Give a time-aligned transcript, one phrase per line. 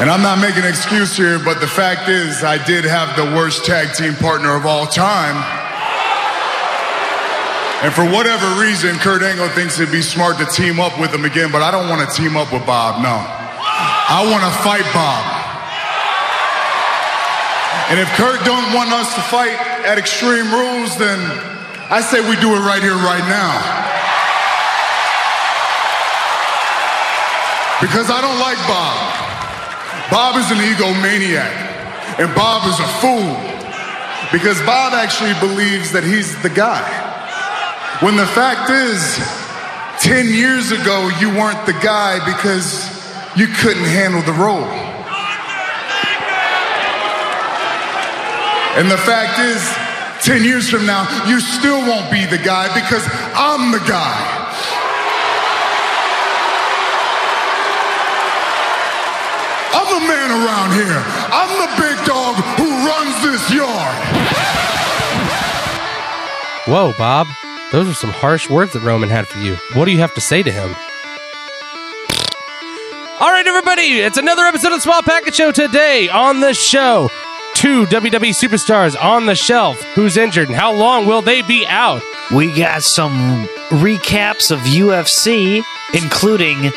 [0.00, 3.36] And I'm not making an excuse here, but the fact is, I did have the
[3.36, 5.36] worst tag team partner of all time.
[7.84, 11.26] And for whatever reason, Kurt Angle thinks it'd be smart to team up with him
[11.26, 13.12] again, but I don't want to team up with Bob, no.
[13.12, 15.20] I want to fight Bob.
[17.92, 19.52] And if Kurt don't want us to fight
[19.84, 21.20] at Extreme Rules, then
[21.92, 23.52] I say we do it right here, right now.
[27.84, 29.29] Because I don't like Bob.
[30.10, 33.30] Bob is an egomaniac, and Bob is a fool
[34.32, 36.82] because Bob actually believes that he's the guy.
[38.02, 38.98] When the fact is,
[40.02, 42.88] 10 years ago, you weren't the guy because
[43.36, 44.66] you couldn't handle the role.
[48.78, 49.60] And the fact is,
[50.26, 54.39] 10 years from now, you still won't be the guy because I'm the guy.
[60.00, 61.02] The man around here.
[61.32, 63.96] I'm the big dog who runs this yard.
[66.66, 67.26] Whoa, Bob.
[67.72, 69.56] Those are some harsh words that Roman had for you.
[69.74, 70.74] What do you have to say to him?
[73.20, 76.08] All right, everybody, it's another episode of the Small Package Show today.
[76.08, 77.10] On the show,
[77.54, 79.80] two WWE superstars on the shelf.
[79.94, 82.02] Who's injured and how long will they be out?
[82.34, 86.72] We got some recaps of UFC, including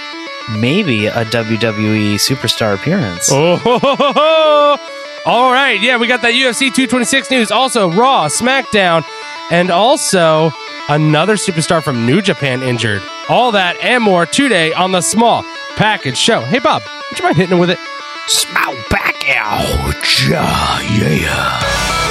[0.51, 3.29] maybe a WWE superstar appearance.
[3.31, 4.77] Oh, ho, ho, ho, ho.
[5.25, 5.79] all right.
[5.81, 7.51] Yeah, we got that UFC 226 news.
[7.51, 9.03] Also, Raw, SmackDown,
[9.51, 10.51] and also
[10.89, 13.01] another superstar from New Japan injured.
[13.29, 15.43] All that and more today on the Small
[15.75, 16.41] Package Show.
[16.41, 17.79] Hey, Bob, would you mind hitting it with it?
[18.27, 19.93] Small back out.
[20.29, 22.02] Yeah.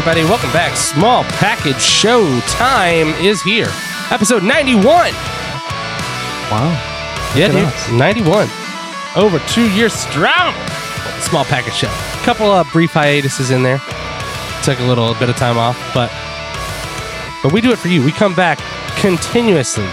[0.00, 0.74] Everybody, welcome back.
[0.78, 3.68] Small Package Show time is here.
[4.10, 4.82] Episode 91.
[6.48, 6.72] Wow.
[7.36, 7.98] Yeah, dude.
[7.98, 8.48] 91.
[9.14, 10.54] Over two years strong.
[11.20, 11.88] Small package show.
[11.88, 13.78] A Couple of brief hiatuses in there.
[14.64, 16.10] Took a little bit of time off, but
[17.42, 18.02] but we do it for you.
[18.02, 18.58] We come back
[18.96, 19.86] continuously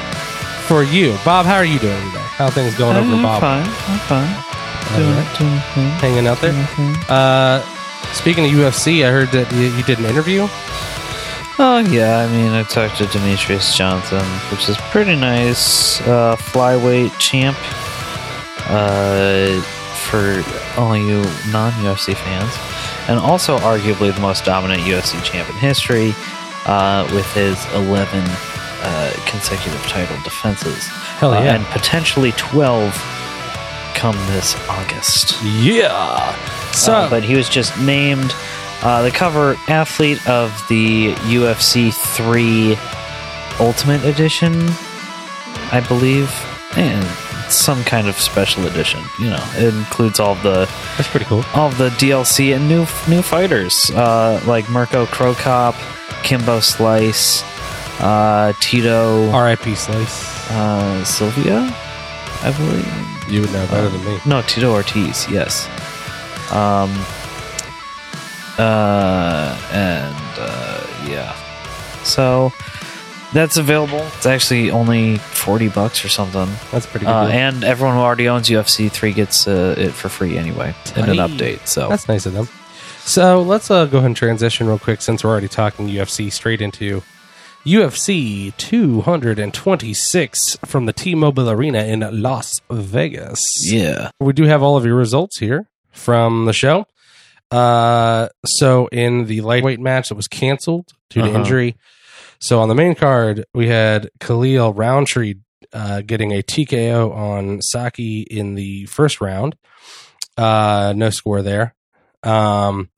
[0.68, 1.18] for you.
[1.26, 2.24] Bob, how are you doing today?
[2.40, 3.42] How are things going over I'm Bob?
[3.42, 3.66] fine.
[3.68, 4.98] I'm fine.
[4.98, 5.38] Doing, right.
[5.38, 5.90] doing thing.
[6.00, 6.54] Hanging out there.
[6.54, 6.96] Doing thing.
[7.10, 7.77] Uh,
[8.18, 10.48] speaking of UFC, I heard that you, you did an interview.
[11.60, 16.00] Oh yeah, I mean, I talked to Demetrious Johnson, which is pretty nice.
[16.02, 17.58] Uh, flyweight champ.
[18.70, 19.62] Uh,
[20.10, 20.44] for
[20.80, 22.54] only you non-UFC fans,
[23.10, 26.14] and also arguably the most dominant UFC champ in history,
[26.66, 30.88] uh, with his 11 uh, consecutive title defenses.
[31.20, 31.56] Hell Uh, yeah.
[31.56, 32.94] and potentially 12
[33.96, 35.42] come this August.
[35.44, 36.36] yeah.
[36.78, 38.34] So, Uh, but he was just named
[38.84, 42.78] uh, the cover athlete of the UFC 3
[43.60, 44.54] Ultimate Edition,
[45.72, 46.30] I believe,
[46.78, 47.04] and
[47.52, 49.02] some kind of special edition.
[49.20, 51.44] You know, it includes all the that's pretty cool.
[51.56, 55.74] all the DLC and new new fighters uh, like Mirko Cro Cop,
[56.24, 57.44] Kimbo Slice,
[58.02, 59.74] uh, Tito, R.I.P.
[59.76, 60.52] Slice.
[60.52, 61.62] uh, Sylvia,
[62.44, 63.32] I believe.
[63.34, 64.20] You would know better than me.
[64.26, 65.68] No, Tito Ortiz, yes.
[66.52, 66.90] Um
[68.58, 71.36] uh and uh yeah.
[72.04, 72.52] So
[73.34, 74.00] that's available.
[74.16, 76.48] It's actually only 40 bucks or something.
[76.72, 77.12] That's pretty good.
[77.12, 77.36] Uh, deal.
[77.36, 81.18] and everyone who already owns UFC 3 gets uh, it for free anyway in an
[81.18, 81.68] update.
[81.68, 82.48] So That's nice of them.
[83.00, 86.62] So let's uh, go ahead and transition real quick since we're already talking UFC straight
[86.62, 87.04] into
[87.66, 93.70] UFC 226 from the T-Mobile Arena in Las Vegas.
[93.72, 94.12] yeah.
[94.20, 95.68] We do have all of your results here
[95.98, 96.86] from the show.
[97.52, 101.40] Uh, so in the lightweight match that was canceled due to Uh-huh.
[101.40, 101.76] injury.
[102.40, 105.36] So on the main card, we had Khalil Rountree
[105.74, 109.56] uh, getting a TKO on Saki in the first round.
[110.38, 111.74] Uh, no score there.
[112.24, 112.90] Um,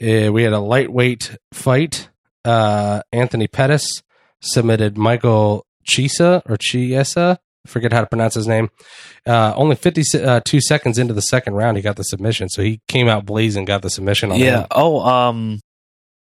[0.00, 2.08] eh, we had a lightweight fight.
[2.44, 4.02] Uh, Anthony Pettis
[4.40, 8.70] submitted Michael Chisa or Chiesa Forget how to pronounce his name.
[9.26, 12.48] Uh, only 52 uh, seconds into the second round, he got the submission.
[12.48, 14.60] So he came out blazing, got the submission on Yeah.
[14.60, 14.66] him.
[14.70, 15.60] Oh, um,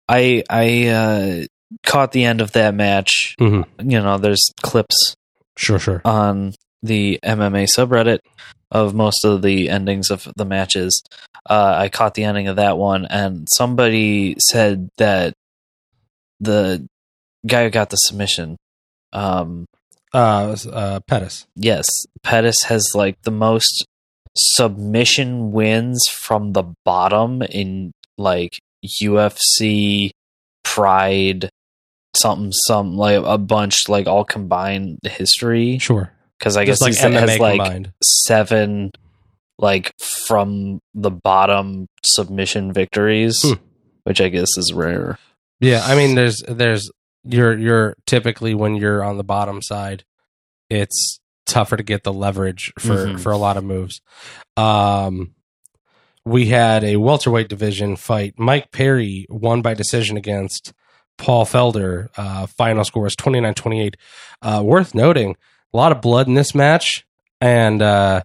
[0.08, 1.46] I I uh,
[1.84, 3.36] caught the end of that match.
[3.40, 3.66] Mhm.
[3.82, 5.16] You know, there's clips
[5.58, 6.02] Sure, sure.
[6.06, 8.20] on the MMA subreddit
[8.70, 11.02] of most of the endings of the matches.
[11.50, 15.34] Uh, I caught the ending of that one, and somebody said that
[16.40, 16.88] the
[17.48, 18.58] guy who got the submission,
[19.14, 19.66] um,
[20.14, 21.48] Uh, uh, Pettis.
[21.56, 21.88] yes,
[22.24, 23.86] Pettis has like the most
[24.36, 28.60] submission wins from the bottom in like
[29.02, 30.12] UFC,
[30.64, 31.50] Pride,
[32.16, 35.78] something, some like a bunch, like all combined history.
[35.80, 36.12] Sure.
[36.40, 37.92] Because I guess like he MMA has like combined.
[38.04, 38.92] seven
[39.60, 43.54] like from the bottom submission victories, Hmm.
[44.04, 45.18] which I guess is rare.
[45.60, 46.90] Yeah, I mean, there's there's
[47.24, 50.04] you're you're typically when you're on the bottom side,
[50.70, 53.20] it's tougher to get the leverage for Mhm.
[53.20, 54.02] for a lot of moves.
[54.58, 55.34] Um,
[56.26, 58.36] we had a welterweight division fight.
[58.38, 60.72] Mike Perry won by decision against
[61.18, 62.10] Paul Felder.
[62.16, 63.96] Uh, final score was 29-28.
[64.42, 65.36] Uh, worth noting,
[65.74, 67.06] a lot of blood in this match,
[67.40, 68.22] and uh,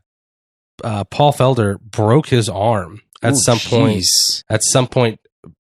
[0.84, 4.04] uh, Paul Felder broke his arm at Ooh, some point
[4.50, 5.18] at some point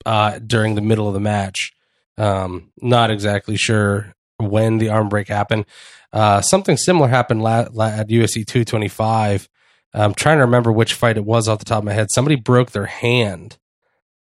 [0.05, 1.73] uh, during the middle of the match.
[2.19, 5.67] Um, not exactly sure when the arm break happened.
[6.13, 9.49] Uh, something similar happened la- la- at UFC 225.
[9.93, 12.09] I'm trying to remember which fight it was off the top of my head.
[12.11, 13.59] Somebody broke their hand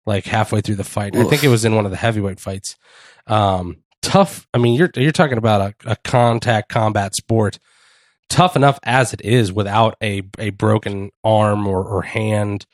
[0.04, 1.16] like halfway through the fight.
[1.16, 2.76] I think it was in one of the heavyweight fights.
[3.26, 4.46] Um, tough.
[4.54, 7.58] I mean, you're you're talking about a, a contact combat sport.
[8.28, 12.66] Tough enough as it is without a a broken arm or, or hand.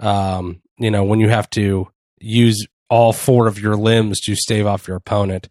[0.00, 1.88] Um, you know, when you have to
[2.20, 5.48] use all four of your limbs to stave off your opponent.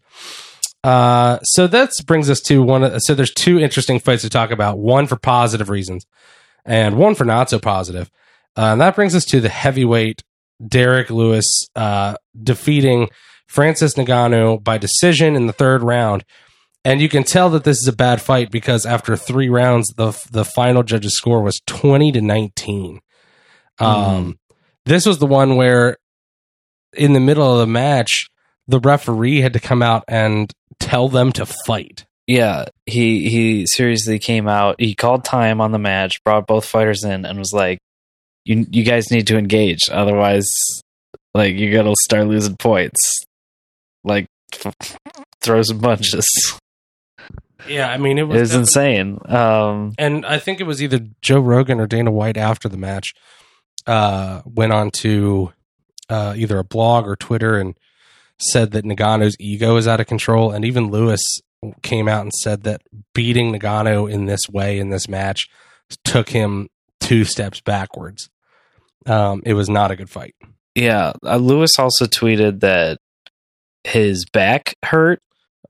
[0.82, 2.98] Uh, so that brings us to one.
[3.00, 4.78] So there's two interesting fights to talk about.
[4.78, 6.06] One for positive reasons,
[6.64, 8.10] and one for not so positive.
[8.56, 10.22] Uh, and that brings us to the heavyweight
[10.66, 13.10] Derrick Lewis uh, defeating
[13.46, 16.24] Francis Ngannou by decision in the third round.
[16.82, 20.12] And you can tell that this is a bad fight because after three rounds, the
[20.30, 23.00] the final judge's score was twenty to nineteen.
[23.78, 24.38] Um,
[24.86, 25.96] this was the one where,
[26.96, 28.28] in the middle of the match,
[28.66, 32.04] the referee had to come out and tell them to fight.
[32.26, 34.76] Yeah, he he seriously came out.
[34.80, 37.78] He called time on the match, brought both fighters in, and was like,
[38.44, 40.48] "You you guys need to engage, otherwise,
[41.34, 43.24] like you're gonna start losing points."
[44.04, 44.26] Like
[45.42, 46.26] throw some punches.
[47.68, 49.18] Yeah, I mean it It was, was insane.
[49.26, 53.12] Um, and I think it was either Joe Rogan or Dana White after the match
[53.86, 55.52] uh, went on to
[56.08, 57.74] uh, either a blog or Twitter and
[58.38, 60.50] said that Ngannou's ego is out of control.
[60.50, 61.40] And even Lewis
[61.82, 62.82] came out and said that
[63.14, 65.48] beating Ngannou in this way in this match
[66.04, 66.68] took him
[67.00, 68.28] two steps backwards.
[69.06, 70.34] Um, it was not a good fight.
[70.74, 72.98] yeah, uh, Lewis also tweeted that
[73.84, 75.20] his back hurt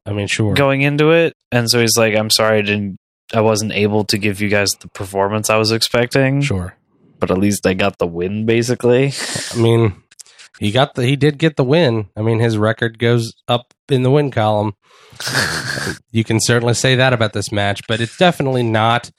[0.07, 0.55] I mean, sure.
[0.55, 2.99] going into it, and so he's like, "I'm sorry, I didn't,
[3.33, 6.77] I wasn't able to give you guys the performance I was expecting, Sure.
[7.19, 9.13] but at least I got the win, basically."
[9.55, 9.97] I mean,
[10.59, 12.09] he got the he did get the win.
[12.17, 14.75] I mean, his record goes up in the win column.
[16.11, 19.11] You can certainly say that about this match, but it's definitely not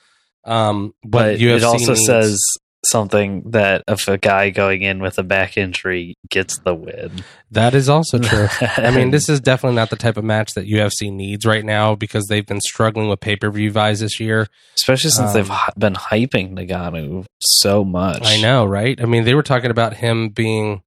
[0.45, 2.41] um but UFC it also says
[2.85, 7.23] something that if a guy going in with a back injury gets the win.
[7.51, 8.47] that is also true.
[8.77, 11.95] I mean, this is definitely not the type of match that UFC needs right now
[11.95, 14.47] because they've been struggling with pay per view buys this year.
[14.75, 18.21] especially since they've um, been hyping Ngannou so much.
[18.23, 18.99] I know, right?
[19.01, 20.81] I mean, they were talking about him being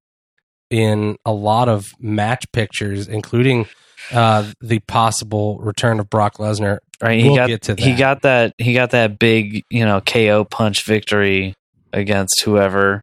[0.71, 3.67] in a lot of match pictures, including
[4.13, 6.79] uh, the possible return of Brock Lesnar.
[7.01, 7.21] Right?
[7.21, 10.45] He We'll got get to he got that he got that big you know KO
[10.45, 11.55] punch victory
[11.93, 13.03] against whoever.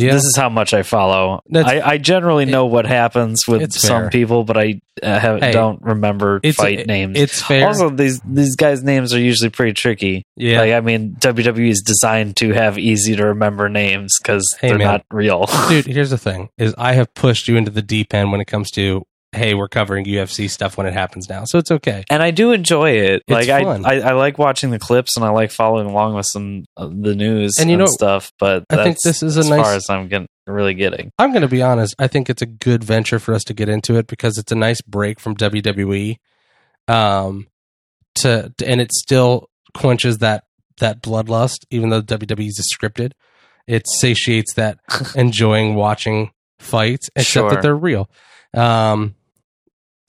[0.00, 1.40] Yeah, This is how much I follow.
[1.54, 4.10] I, I generally know what happens with some fair.
[4.10, 7.18] people, but I uh, have, Hey, don't remember fight it- names.
[7.18, 7.66] It's fair.
[7.66, 10.22] Also, these these guys' names are usually pretty tricky.
[10.36, 14.68] yeah, Like, I mean, WWE is designed to have easy to remember names because Hey,
[14.68, 14.86] they're man.
[14.86, 15.46] not real.
[15.68, 15.86] dude.
[15.86, 18.70] Here's the thing: is I have pushed you into the deep end when it comes
[18.72, 22.04] to hey, we're covering UFC stuff when it happens now, so it's okay.
[22.10, 23.22] and I do enjoy it.
[23.26, 23.60] It's like I.
[23.62, 27.14] I, I like watching the clips and I like following along with some of the
[27.14, 28.32] news And and, you know, stuff.
[28.38, 31.10] But I think this is a as nice- far as I'm getting, really getting.
[31.18, 31.94] I'm going to be honest.
[31.98, 34.56] I think it's a good venture for us to get into it because it's a
[34.56, 36.16] nice break from WWE.
[36.88, 37.46] Um,
[38.16, 40.44] to and it still quenches that
[40.78, 43.12] that bloodlust, even though WWE is scripted.
[43.66, 44.78] It satiates that
[45.14, 47.50] enjoying watching fights, except Sure.
[47.50, 48.08] that they're real.
[48.54, 49.14] Um,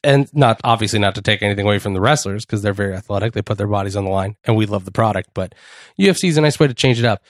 [0.03, 3.33] and not obviously not to take anything away from the wrestlers because they're very athletic.
[3.33, 5.31] They put their bodies on the line, and we love the product.
[5.33, 5.55] But
[5.99, 7.23] UFC is a nice way to change it up,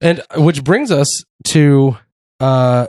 [0.00, 1.96] and which brings us to
[2.40, 2.86] uh,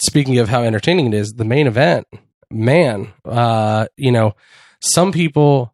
[0.00, 2.06] speaking of how entertaining it is, the main event.
[2.50, 4.34] Man, uh, you know,
[4.80, 5.72] some people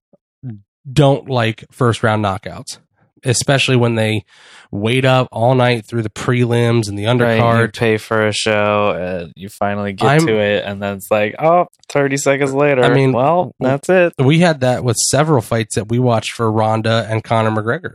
[0.90, 2.78] don't like first round knockouts,
[3.26, 4.25] especially when they
[4.71, 7.76] wait up all night through the prelims and the Right, you undercard.
[7.76, 11.35] pay for a show and you finally get I'm- to it and then it's like,
[11.38, 12.83] oh, 30 seconds later.
[12.83, 14.12] I mean, well, that's it.
[14.18, 17.95] we had that with several fights that we watched for Ronda and Conor McGregor,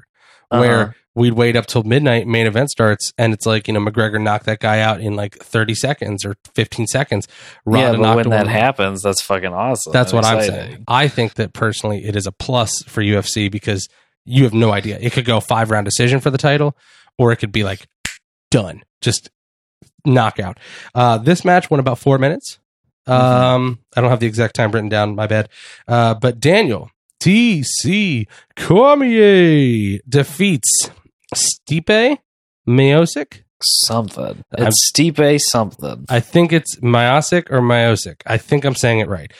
[0.49, 0.91] where Uh-huh.
[1.13, 4.45] we'd wait up till midnight, main event starts, and it's like you know McGregor knocked
[4.45, 7.27] that guy out in like thirty seconds or fifteen seconds.
[7.69, 9.91] yeah, Ronda but knocked when that happens, that's fucking awesome.
[9.91, 10.83] That's what I'm saying.
[10.87, 13.89] I think that personally, it is a plus for UFC because
[14.25, 14.97] you have no idea.
[15.01, 16.75] It could go five round decision for the title,
[17.17, 17.87] or it could be like
[18.49, 19.29] done, just
[20.05, 20.59] knockout.
[20.95, 22.59] Uh, this match went about four minutes.
[23.07, 25.15] Um, I don't have the exact time written down.
[25.15, 25.49] My bad.
[25.87, 30.89] Uh, but Daniel DC Cormier defeats
[31.35, 32.17] Stipe
[32.67, 33.43] Miocic.
[33.63, 34.43] Something.
[34.57, 36.05] I'm- It's Stipe something.
[36.09, 38.21] I think it's Miosic or Miosic.
[38.25, 39.31] I think I'm saying it right.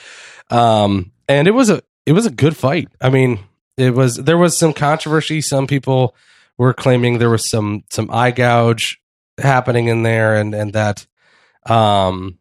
[0.49, 2.89] Um, and it was a it was a good fight.
[2.99, 3.39] I mean,
[3.77, 5.41] it was there was some controversy.
[5.41, 6.15] Some people
[6.57, 8.99] were claiming there was some some eye gouge
[9.39, 11.07] happening in there, and and that,
[11.65, 12.37] um,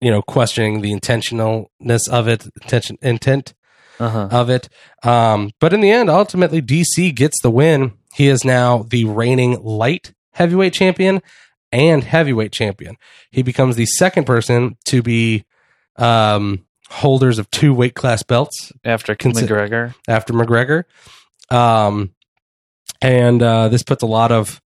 [0.00, 3.54] you know, questioning the intentionalness of it, intention intent
[3.98, 4.28] Uh-huh.
[4.30, 4.68] of it.
[5.02, 7.92] Um, but in the end, ultimately, DC gets the win.
[8.14, 11.22] He is now the reigning light heavyweight champion
[11.72, 12.96] and heavyweight champion.
[13.30, 15.44] He becomes the second person to be
[15.96, 19.94] um, holders of two weight class belts After Consi- McGregor.
[20.08, 20.84] after McGregor.
[21.50, 22.12] Um,
[23.02, 24.60] and uh, this puts a lot of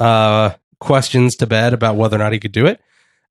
[0.00, 0.50] uh,
[0.80, 2.80] questions to bed about whether or not he could do it.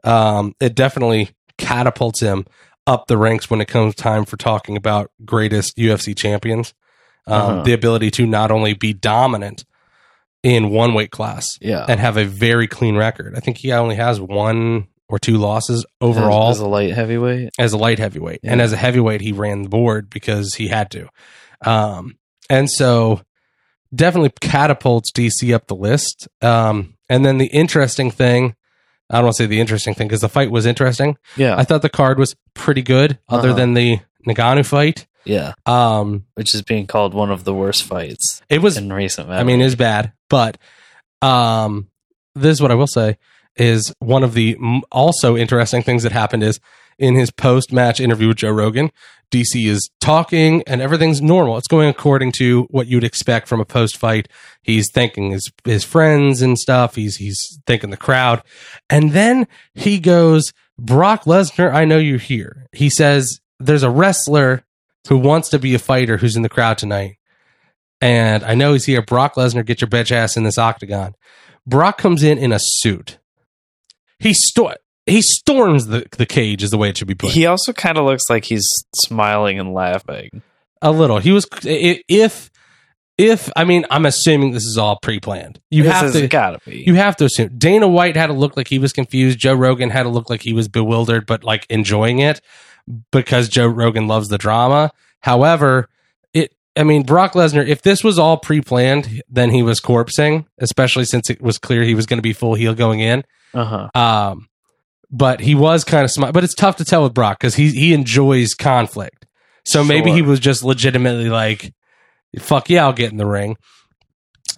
[0.03, 2.45] Um, it definitely catapults him
[2.87, 6.73] up the ranks when it comes time for talking about greatest UFC champions.
[7.27, 7.63] Um, Uh-huh.
[7.63, 9.65] The ability to not only be dominant
[10.43, 11.85] in one weight class Yeah.
[11.89, 13.33] and have a very clean record.
[13.35, 17.49] I think he only has one or two losses overall As, as a light heavyweight.
[17.59, 18.39] as a light heavyweight.
[18.43, 21.07] And as a heavyweight, he ran the board because he had to.
[21.61, 22.17] Um,
[22.49, 23.21] and so
[23.93, 26.27] definitely catapults DC up the list.
[26.41, 28.55] Um, and then the interesting thing,
[29.09, 31.17] I don't want to say the interesting thing because the fight was interesting.
[31.37, 31.55] Yeah.
[31.55, 33.57] I thought the card was pretty good, other Uh-huh.
[33.57, 35.05] than the Ngannou fight.
[35.23, 35.53] yeah.
[35.67, 39.39] Um, Which is being called one of the worst fights it was in recent memory.
[39.41, 40.57] I mean, it's bad, but
[41.21, 41.89] um,
[42.33, 43.17] this is what I will say
[43.57, 44.57] is one of the
[44.91, 46.59] also interesting things that happened is
[46.97, 48.91] in his post match interview with Joe Rogan,
[49.31, 51.57] DC is talking and everything's normal.
[51.57, 54.29] It's going according to what you'd expect from a post fight.
[54.61, 56.95] He's thanking his his friends and stuff.
[56.95, 58.43] He's he's thanking the crowd,
[58.89, 64.63] and then he goes, "Brock Lesnar, I know you're here." He says, "There's a wrestler."
[65.07, 67.17] Who wants to be a fighter who's in the crowd tonight?
[68.01, 69.01] and I know he's here.
[69.01, 71.15] Brock Lesnar, get your bitch ass in this octagon.
[71.65, 73.17] Brock comes in in a suit.
[74.19, 74.73] He sto-
[75.05, 77.31] he storms the, the cage, is the way it should be put.
[77.31, 80.41] he also kind of looks like he's smiling and laughing.
[80.81, 81.19] a little.
[81.19, 82.49] He was if
[83.17, 85.59] if I mean I'm assuming this is all pre planned.
[85.69, 86.83] You This have to gotta be.
[86.87, 87.49] you have to assume.
[87.57, 89.39] Dana White had to look like he was confused.
[89.39, 92.41] Joe Rogan had to look like he was bewildered, but like enjoying it
[93.11, 94.91] because Joe Rogan loves the drama.
[95.21, 95.87] However,
[96.33, 100.45] it, I mean, Brock Lesnar, if this was all pre planned, then he was corpsing,
[100.59, 103.23] especially since it was clear he was going to be full heel going in.
[103.53, 103.89] Uh-huh.
[103.93, 104.47] Um,
[105.11, 107.69] but he was kind of smart, but it's tough to tell with Brock because he,
[107.69, 109.25] he enjoys conflict.
[109.65, 111.73] So maybe he was just legitimately like,
[112.39, 113.57] fuck yeah, I'll get in the ring.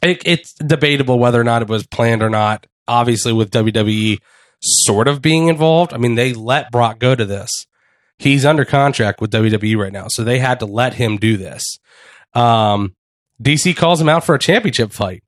[0.01, 2.67] It, it's debatable whether or not it was planned or not.
[2.87, 4.19] Obviously, with WWE
[4.61, 7.67] sort of being involved, I mean, they let Brock go to this.
[8.19, 11.79] He's under contract with WWE right now, so they had to let him do this.
[12.33, 12.95] Um,
[13.41, 15.23] DC calls him out for a championship fight,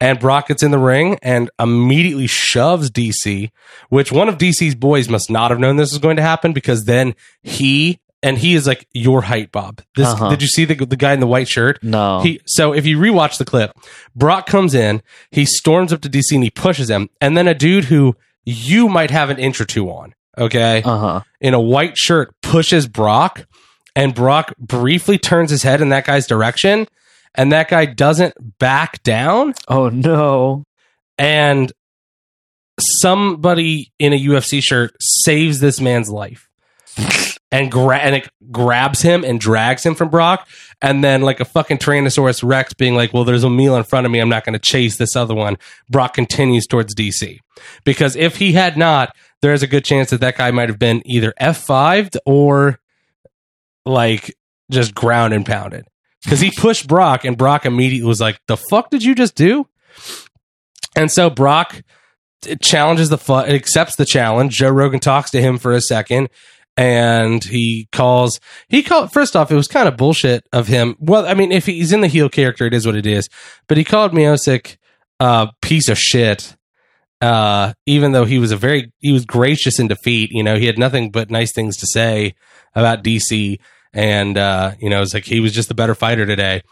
[0.00, 3.50] and Brock gets in the ring and immediately shoves DC,
[3.88, 6.84] which one of DC's boys must not have known this was going to happen because
[6.84, 9.80] then he and he is like your height, Bob.
[9.94, 10.30] This Uh-huh.
[10.30, 11.82] did you see the the guy in the white shirt?
[11.82, 12.20] No.
[12.20, 13.72] He so if you rewatch the clip,
[14.14, 17.54] Brock comes in, he storms up to DC and he pushes him, and then a
[17.54, 21.20] dude who you might have an inch or two on, okay, uh-huh.
[21.40, 23.46] in a white shirt pushes Brock,
[23.94, 26.88] and Brock briefly turns his head in that guy's direction,
[27.38, 30.64] and that guy doesn't back down, Oh no.
[31.16, 31.72] and
[32.80, 36.48] somebody in a UFC shirt saves this man's life.
[37.50, 40.46] And, gra- and it grabs him and drags him from Brock.
[40.82, 44.04] And then, like a fucking Tyrannosaurus Rex being like, Well, there's a meal in front
[44.04, 44.18] of me.
[44.18, 45.56] I'm not going to chase this other one.
[45.88, 47.38] Brock continues towards DC.
[47.84, 51.00] Because if he had not, there's a good chance that that guy might have been
[51.06, 52.80] either F5'd or
[53.86, 54.36] like
[54.70, 55.86] just ground and pounded
[56.24, 59.66] because he pushed Brock and Brock immediately was like, "The fuck did you just do?"
[60.96, 61.82] And so Brock
[62.60, 64.54] challenges the fu- accepts the challenge.
[64.54, 66.28] Joe Rogan talks to him for a second,
[66.76, 70.96] and he calls he called first off it was kind of bullshit of him.
[71.00, 73.28] Well, I mean, if he's in the heel character, it is what it is.
[73.66, 74.76] But he called Miosic
[75.20, 76.54] a piece of shit.
[77.20, 80.66] Uh, even though he was a very he was gracious in defeat, you know, he
[80.66, 82.34] had nothing but nice things to say
[82.76, 83.58] about DC,
[83.92, 86.62] and uh, you know, it's like he was just the better fighter today.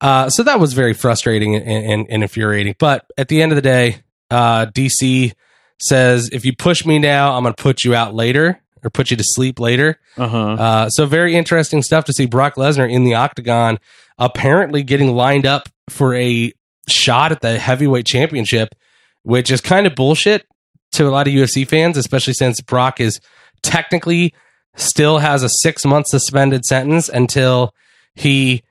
[0.00, 2.74] Uh, so that was very frustrating and, and, and infuriating.
[2.78, 5.32] But at the end of the day, uh, DC
[5.80, 9.10] says, if you push me now, I'm going to put you out later or put
[9.10, 9.98] you to sleep later.
[10.16, 10.38] Uh-huh.
[10.38, 13.78] Uh, so very interesting stuff to see Brock Lesnar in the octagon,
[14.18, 16.52] apparently getting lined up for a
[16.88, 18.74] shot at the heavyweight championship,
[19.22, 20.46] which is kind of bullshit
[20.92, 23.20] to a lot of UFC fans, especially since Brock is
[23.62, 24.34] technically
[24.76, 27.74] still has a six month suspended sentence until
[28.14, 28.62] he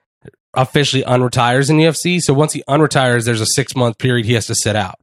[0.54, 2.20] officially unretires in UFC.
[2.22, 4.96] So once he unretires, there's a six month period he has to sit out.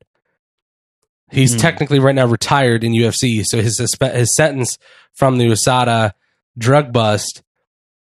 [1.31, 1.61] He's Hmm.
[1.61, 4.79] technically right now retired in UFC, so his suspe- his sentence
[5.15, 6.13] from the USADA
[6.59, 7.43] drug bust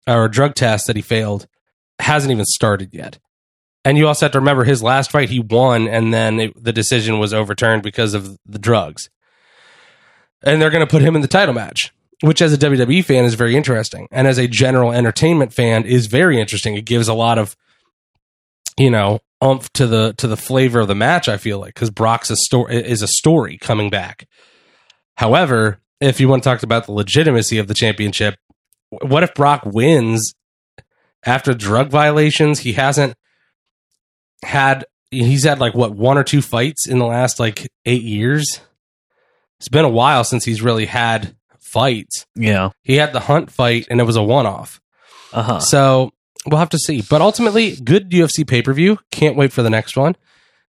[0.07, 1.47] or drug test that he failed
[1.99, 3.19] hasn't even started yet.
[3.85, 6.73] And you also have to remember his last fight he won, and then it, the
[6.73, 9.09] decision was overturned because of the drugs.
[10.41, 13.25] And they're going to put him in the title match, which as a WWE fan
[13.25, 16.73] is very interesting, and as a general entertainment fan is very interesting.
[16.75, 17.57] It gives a lot of,
[18.77, 21.27] you know, umph to the to the flavor of the match.
[21.27, 24.25] I feel like because Brock's a story is a story coming back.
[25.17, 28.35] However, if you want to talk about the legitimacy of the championship,
[28.89, 30.33] what if Brock wins
[31.25, 32.59] after drug violations?
[32.59, 33.15] He hasn't
[34.45, 38.61] had he's had like what one or two fights in the last like eight years.
[39.59, 41.35] It's been a while since he's really had
[41.73, 42.25] fights.
[42.35, 42.69] Yeah.
[42.83, 44.79] He had the Hunt fight and it was a one off.
[45.33, 45.59] Uh-huh.
[45.59, 46.11] So
[46.45, 47.01] we'll have to see.
[47.09, 48.99] But ultimately, good UFC pay per view.
[49.11, 50.15] Can't wait for the next one.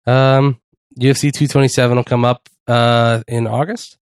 [0.05, 0.59] Um,
[0.99, 3.97] UFC 227 will come up uh, in August,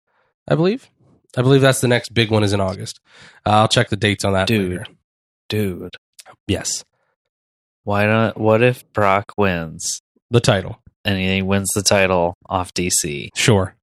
[0.48, 0.90] I believe.
[1.38, 3.02] I believe that's the next big one is in August.
[3.46, 4.48] Uh, I'll check the dates on that.
[4.48, 4.72] Dude.
[4.72, 4.86] later.
[5.50, 5.96] Dude.
[6.48, 6.84] Yes,
[7.84, 10.80] Why not what if Brock wins the title.
[11.04, 13.76] and he wins the title off DC Sure.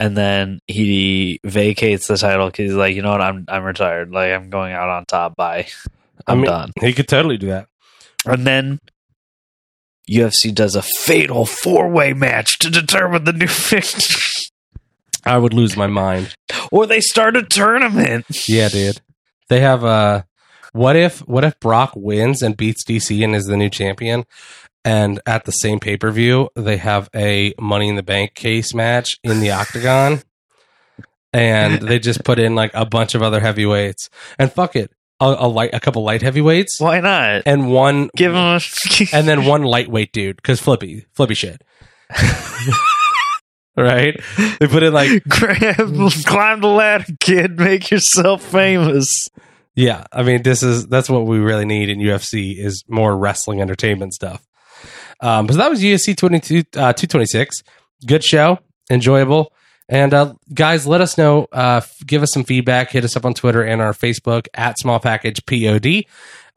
[0.00, 3.20] And then he vacates the title cuz he's like, "You know what?
[3.20, 4.10] I'm I'm retired.
[4.12, 5.36] Like I'm going out on top.
[5.36, 5.66] Bye.
[6.26, 7.68] I I'm mean- done." He could totally do that.
[8.26, 8.78] And then
[10.10, 14.18] UFC does a fatal four-way match to determine the new victor.
[15.24, 16.34] I would lose my mind.
[16.72, 18.26] or they start a tournament.
[18.48, 19.00] Yeah, dude.
[19.48, 20.22] They have uh
[20.72, 24.24] what if what if Brock wins and beats DC and is the new champion?
[24.84, 28.72] And at the same pay per view, they have a Money in the Bank case
[28.74, 30.22] match in the octagon,
[31.32, 34.08] and they just put in like a bunch of other heavyweights.
[34.38, 37.42] And fuck it, a, a light, a couple light heavyweights, Why not?
[37.44, 38.60] and one Give him a
[39.12, 41.62] and then one lightweight dude because flippy, flippy shit.
[43.76, 44.18] right?
[44.60, 45.76] They put in like Grab,
[46.24, 47.58] climb the ladder, kid.
[47.58, 49.28] Make yourself famous.
[49.74, 53.60] Yeah, I mean, this is that's what we really need in UFC is more wrestling
[53.60, 54.44] entertainment stuff.
[55.20, 57.62] Um, but that was UFC 22, uh, 226.
[58.06, 58.58] Good show,
[58.90, 59.52] enjoyable.
[59.88, 61.48] And uh, guys, let us know.
[61.50, 62.90] Uh, give us some feedback.
[62.90, 66.04] Hit us up on Twitter and our Facebook at Small Package Pod.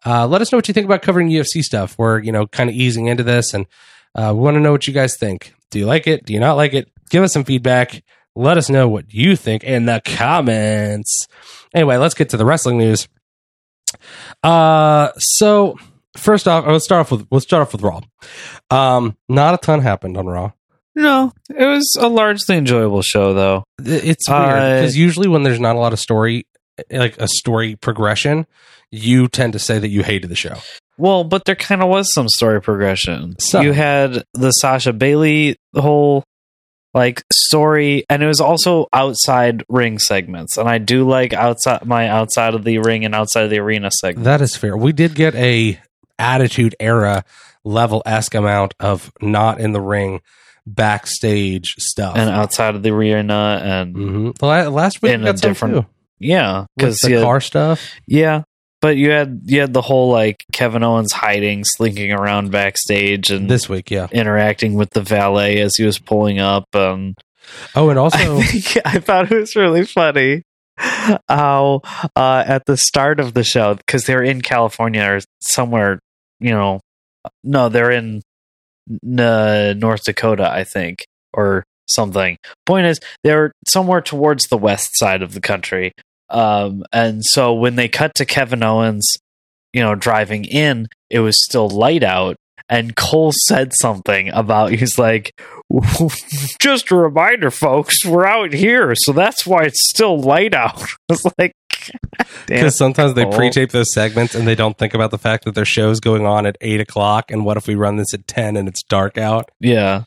[0.05, 1.95] Uh, let us know what you think about covering UFC stuff.
[1.97, 3.67] We're you know kind of easing into this, and
[4.15, 5.53] uh, we want to know what you guys think.
[5.69, 6.25] Do you like it?
[6.25, 6.89] Do you not like it?
[7.09, 8.03] Give us some feedback.
[8.35, 11.27] Let us know what you think in the comments.
[11.73, 13.07] Anyway, let's get to the wrestling news.
[14.43, 15.77] Uh, so
[16.15, 18.01] first off, let's start off with let's start off with Raw.
[18.69, 20.51] Um, not a ton happened on Raw.
[20.93, 23.63] No, it was a largely enjoyable show, though.
[23.79, 26.45] It's weird Uh, because usually when there's not a lot of story,
[26.91, 28.45] like a story progression,
[28.91, 30.55] you tend to say that you hated the show.
[30.97, 33.37] Well, but there kind of was some story progression.
[33.39, 33.63] Some.
[33.63, 36.25] You had the Sasha Bayley whole
[36.93, 40.57] like story, and it was also outside ring segments.
[40.57, 43.89] And I do like outside my outside of the ring and outside of the arena
[43.91, 44.25] segment.
[44.25, 44.75] That is fair.
[44.75, 45.79] We did get a
[46.21, 47.23] attitude era
[47.65, 50.21] level esque amount of not in the ring
[50.65, 52.15] backstage stuff.
[52.17, 54.37] And outside of the arena, and Mhm.
[54.37, 55.85] The la- last week In a different-
[56.19, 57.81] yeah, because the yeah, car stuff.
[58.07, 58.43] yeah,
[58.81, 63.49] but you had you had the whole like Kevin Owens hiding, slinking around backstage, and
[63.49, 64.07] This week, yeah.
[64.11, 66.65] interacting with the valet as he was pulling up.
[66.75, 67.15] Um,
[67.75, 70.43] Oh, and also I think I thought it was really funny
[71.27, 71.81] how
[72.15, 75.99] uh, at the start of the show because they're in California or somewhere,
[76.41, 76.81] you know,
[77.43, 78.21] no, they're in
[79.17, 82.37] uh, North Dakota, I think, or something.
[82.65, 85.93] Point is, they're somewhere towards the west side of the country.
[86.29, 89.17] Um, and so when they cut to Kevin Owens,
[89.73, 92.35] you know, driving in, it was still light out.
[92.69, 95.33] And Cole said something about he's like,
[96.59, 100.81] just a reminder, folks, we're out here, so that's why it's still light out.
[101.09, 101.60] It's like, damn.
[102.47, 103.33] Because sometimes they Cole.
[103.33, 106.45] pre-tape those segments and they don't think about the fact that their show's going on
[106.45, 107.31] at eight o'clock.
[107.31, 109.49] And what if we run this at ten and it's dark out?
[109.59, 110.03] yeah,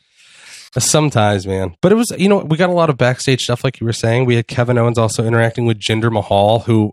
[0.77, 1.73] Sometimes, man.
[1.81, 3.93] But it was, you know, we got a lot of backstage stuff, like you were
[3.93, 4.25] saying.
[4.25, 6.91] We had Kevin Owens also interacting with Jinder Mahal, who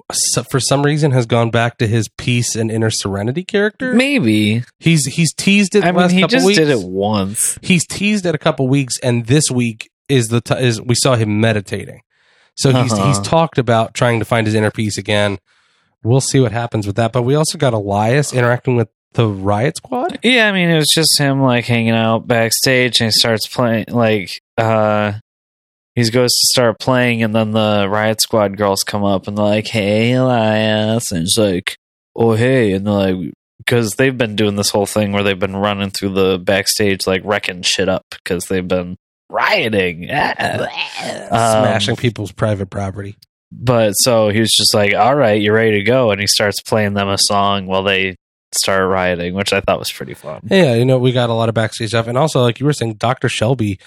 [0.50, 3.92] for some reason has gone back to his peace and inner serenity character.
[3.92, 4.62] maybe.
[4.78, 5.82] He's he's teased it.
[5.82, 6.58] I the mean, last he just weeks.
[6.60, 7.58] did it once.
[7.60, 11.16] He's teased it a couple weeks, and this week is the t- is we saw
[11.16, 12.02] him meditating.
[12.56, 13.08] So he's Uh-huh.
[13.08, 15.38] he's talked about trying to find his inner peace again.
[16.04, 17.12] We'll see what happens with that.
[17.12, 20.18] But we also got Elias interacting with the Riot Squad.
[20.22, 23.86] Yeah, I mean, it was just him like hanging out backstage, and he starts playing.
[23.88, 25.12] Like, uh,
[25.94, 29.44] he goes to start playing, and then the Riot Squad girls come up and they're
[29.44, 31.76] like, "Hey, Elias," and it's like,
[32.16, 35.56] "Oh, hey," and they're like, because they've been doing this whole thing where they've been
[35.56, 38.96] running through the backstage, like wrecking shit up because they've been
[39.32, 40.68] rioting, Um,
[41.30, 43.16] smashing people's private property.
[43.50, 46.60] But so he was just like, "All right, you're ready to go," and he starts
[46.62, 48.16] playing them a song while they
[48.54, 50.40] start rioting, which I thought was pretty fun.
[50.50, 52.72] Yeah, you know, we got a lot of backstage stuff, and also like you were
[52.72, 53.78] saying, Doctor Shelby.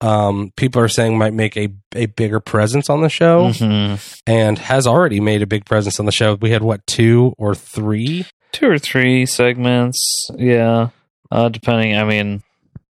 [0.00, 4.20] Um, people are saying might make a a bigger presence on the show, Mhm.
[4.26, 6.34] and has already made a big presence on the show.
[6.40, 8.24] We had what two or three?
[8.52, 10.88] two or three segments yeah
[11.30, 12.42] uh depending i mean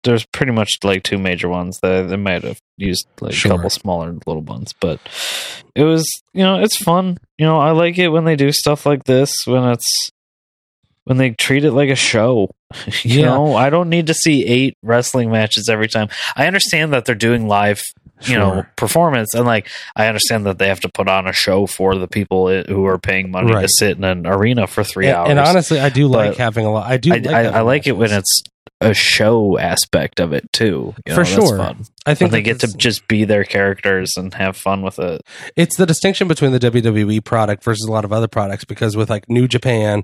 [0.04, 3.52] there's pretty much like two major ones that they might have used like Sure.
[3.52, 4.98] a couple smaller little ones but
[5.74, 8.84] it was you know it's fun you know i like it when they do stuff
[8.86, 10.10] like this when it's
[11.04, 12.50] when they treat it like a show
[13.02, 13.26] you Yeah.
[13.26, 17.14] know i don't need to see eight wrestling matches every time i understand that they're
[17.14, 17.82] doing live
[18.24, 21.66] you know performance and like i understand that they have to put on a show
[21.66, 25.16] for the people who are paying money to sit in an arena for three and,
[25.16, 26.88] hours and honestly, I do like having a lot.
[26.88, 27.12] I do.
[27.12, 28.44] I, like I, I like it when it's
[28.90, 30.94] a show aspect of it too.
[31.06, 31.56] You For know, that's sure.
[31.56, 31.84] fun.
[32.06, 35.22] I think they get to just be their characters and have fun with it.
[35.56, 39.08] it's the distinction between the WWE product versus a lot of other products because with
[39.10, 40.02] like New Japan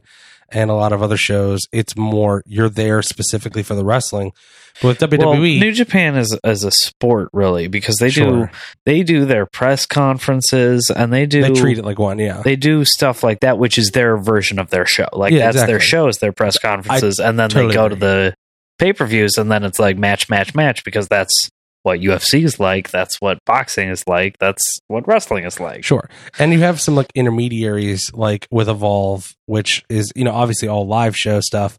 [0.51, 4.33] and a lot of other shows, it's more you're there specifically for the wrestling.
[4.81, 8.49] But with WWE, Well, New Japan is as a sport really because they do
[8.87, 12.19] they do their press conferences and they do they treat it like one.
[12.19, 15.09] Yeah, they do stuff like that, which is their version of their show.
[15.13, 15.87] Like Yeah, that's their exactly.
[15.87, 18.35] show is their press conferences, and then totally they go to the
[18.79, 21.51] pay per views, and then it's like match, match, match because that's
[21.83, 22.91] what UFC is like.
[22.91, 24.39] That's what boxing is like.
[24.39, 25.85] That's what wrestling is like.
[25.85, 26.09] Sure.
[26.39, 30.87] And you have some like intermediaries like with Evolve, which is, you know, obviously all
[30.87, 31.79] live show stuff.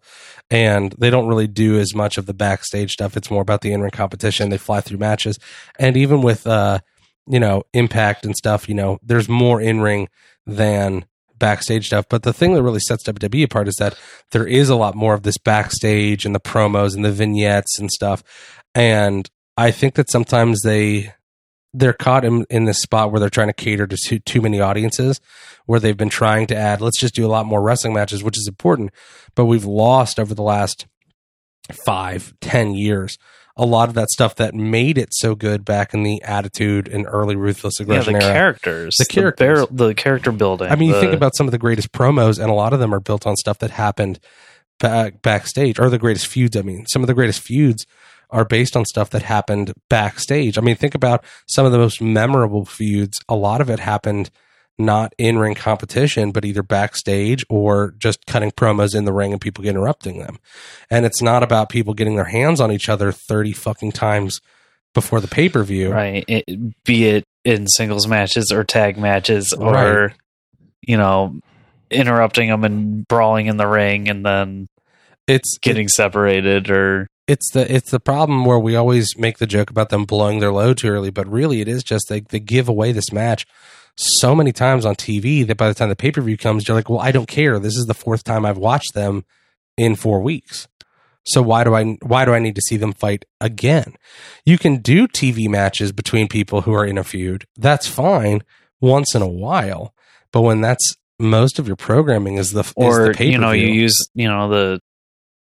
[0.49, 3.15] And they don't really do as much of the backstage stuff.
[3.15, 4.49] It's more about the in ring competition.
[4.49, 5.37] They fly through matches.
[5.77, 6.79] And even with, uh,
[7.27, 10.09] you know, impact and stuff, you know, there's more in ring
[10.47, 11.05] than
[11.39, 12.05] backstage stuff.
[12.09, 13.97] But the thing that really sets WWE apart is that
[14.31, 17.89] there is a lot more of this backstage and the promos and the vignettes and
[17.91, 18.23] stuff.
[18.75, 21.13] And I think that sometimes they
[21.73, 24.59] they're caught in, in this spot where they're trying to cater to too, too many
[24.59, 25.21] audiences
[25.67, 28.37] where they've been trying to add let's just do a lot more wrestling matches which
[28.39, 28.91] is important
[29.35, 30.87] but we've lost over the last
[31.85, 33.19] five ten years
[33.59, 37.05] a lot of that stuff that made it so good back in the attitude and
[37.07, 39.67] early ruthless aggression Yeah, the era characters, The characters.
[39.69, 40.71] the, the character building.
[40.71, 42.93] I mean, you think about some of the greatest promos, and a lot of them
[42.93, 44.19] are built on stuff that happened
[44.79, 46.55] back backstage, or the greatest feuds.
[46.55, 47.85] I mean, some of the greatest feuds
[48.29, 50.57] are based on stuff that happened backstage.
[50.57, 53.19] I mean, think about some of the most memorable feuds.
[53.27, 54.29] A lot of it happened
[54.79, 59.41] not in ring competition, but either backstage or just cutting promos in the ring and
[59.41, 60.39] people interrupting them.
[60.89, 64.39] And it's not about people getting their hands on each other 30 fucking times
[64.93, 65.91] before the pay per view.
[65.91, 66.45] right, it,
[66.85, 70.13] be it in singles matches or tag matches or Right.
[70.81, 71.39] you know
[71.91, 74.67] interrupting them and brawling in the ring and then
[75.27, 79.69] It's getting separated or it's the it's the problem where we always make the joke
[79.69, 82.67] about them blowing their load too early, but really it is just they they give
[82.67, 83.45] away this match
[83.99, 86.75] so many times on TV that by the time the pay per view comes, you're
[86.75, 87.59] like, well, I don't care.
[87.59, 89.25] This is the fourth time I've watched them
[89.77, 90.69] in four weeks.
[91.25, 93.95] So why do I why do I need to see them fight again?
[94.45, 97.45] You can do TV matches between people who are in a feud.
[97.57, 98.41] That's fine
[98.79, 99.93] once in a while,
[100.31, 103.51] but when that's most of your programming is the is or the pay-per-view, you know
[103.51, 104.79] you use you know the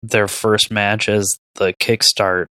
[0.04, 2.46] their first match as the kickstart.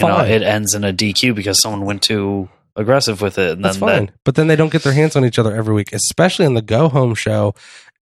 [0.00, 3.64] You know, it ends in a DQ because someone went too aggressive with it, and
[3.64, 4.12] That's then fine.
[4.24, 6.62] but then they don't get their hands on each other every week, especially in the
[6.62, 7.54] go home show.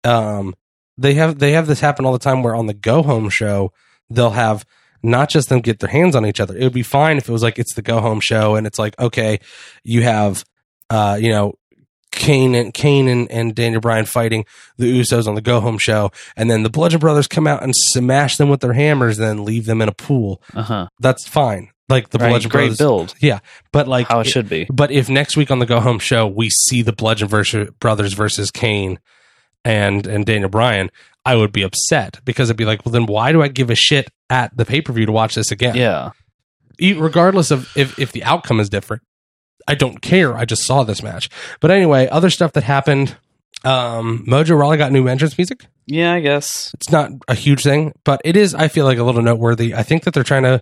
[0.05, 0.55] Um,
[0.98, 3.72] they have they have this happen all the time where on the go home show
[4.11, 4.64] they'll have
[5.03, 6.57] not just them get their hands on each other.
[6.57, 8.79] It would be fine if it was like it's the go home show and it's
[8.79, 9.40] like okay,
[9.85, 10.44] you have
[10.90, 11.55] uh, you know
[12.12, 14.44] Kane and Kane and, and Daniel Bryan fighting
[14.77, 17.75] the Usos on the Go Home show, and then the Bludgeon Brothers come out and
[17.75, 20.42] smash them with their hammers, and then leave them in a pool.
[20.55, 20.88] Uh huh.
[21.01, 21.70] That's fine.
[21.92, 23.14] Like the Right, Bludgeon great Brothers, build.
[23.20, 23.38] yeah.
[23.70, 24.66] But like How it should be.
[24.72, 28.14] But if next week on the Go Home show we see the Bludgeon versus Brothers
[28.14, 28.98] versus Kane
[29.64, 30.90] and and Daniel Bryan,
[31.24, 33.76] I would be upset because it'd be like, well, then why do I give a
[33.76, 35.76] shit at the pay per view to watch this again?
[35.76, 36.11] Yeah.
[36.81, 39.02] Regardless of if if the outcome is different,
[39.68, 40.35] I don't care.
[40.37, 41.28] I just saw this match.
[41.61, 43.16] But anyway, other stuff that happened.
[43.64, 45.66] Um, Mojo Rawley got new entrance music.
[45.87, 46.72] Yeah, I guess.
[46.74, 48.55] It's not a huge thing, but it is.
[48.57, 49.72] I feel like a little noteworthy.
[49.74, 50.61] I think that they're trying to,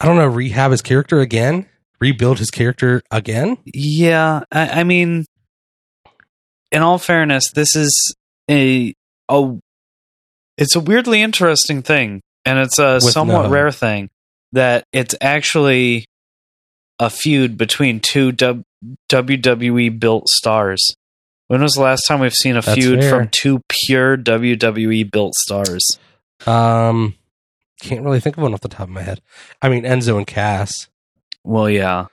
[0.00, 1.66] I don't know, rehab his character again,
[2.00, 3.58] rebuild his character again.
[3.66, 5.26] Yeah, I, I mean,
[6.72, 8.14] in all fairness, this is
[8.50, 8.94] a
[9.28, 9.58] a
[10.56, 14.10] it's a weirdly interesting thing, and it's a With somewhat no- rare thing
[14.52, 16.06] that it's actually
[16.98, 18.64] a feud between two w-
[19.10, 20.94] WWE built stars.
[21.48, 23.10] When was the last time we've seen a That's feud fair.
[23.10, 25.98] from two pure WWE built stars?
[26.46, 27.14] Um,
[27.80, 29.20] can't really think of one off the top of my head.
[29.62, 30.88] I mean, Enzo and Cass,
[31.44, 32.06] Well, yeah,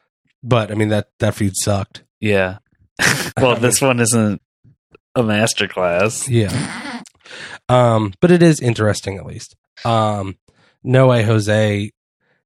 [0.43, 2.03] but I mean that that feud sucked.
[2.19, 2.57] yeah.
[3.39, 4.41] well, this one isn't
[5.15, 6.27] a masterclass.
[6.27, 7.01] Yeah.
[7.69, 9.55] Um, but it is interesting at least.
[9.85, 10.37] Um,
[10.83, 11.91] no way, Jose.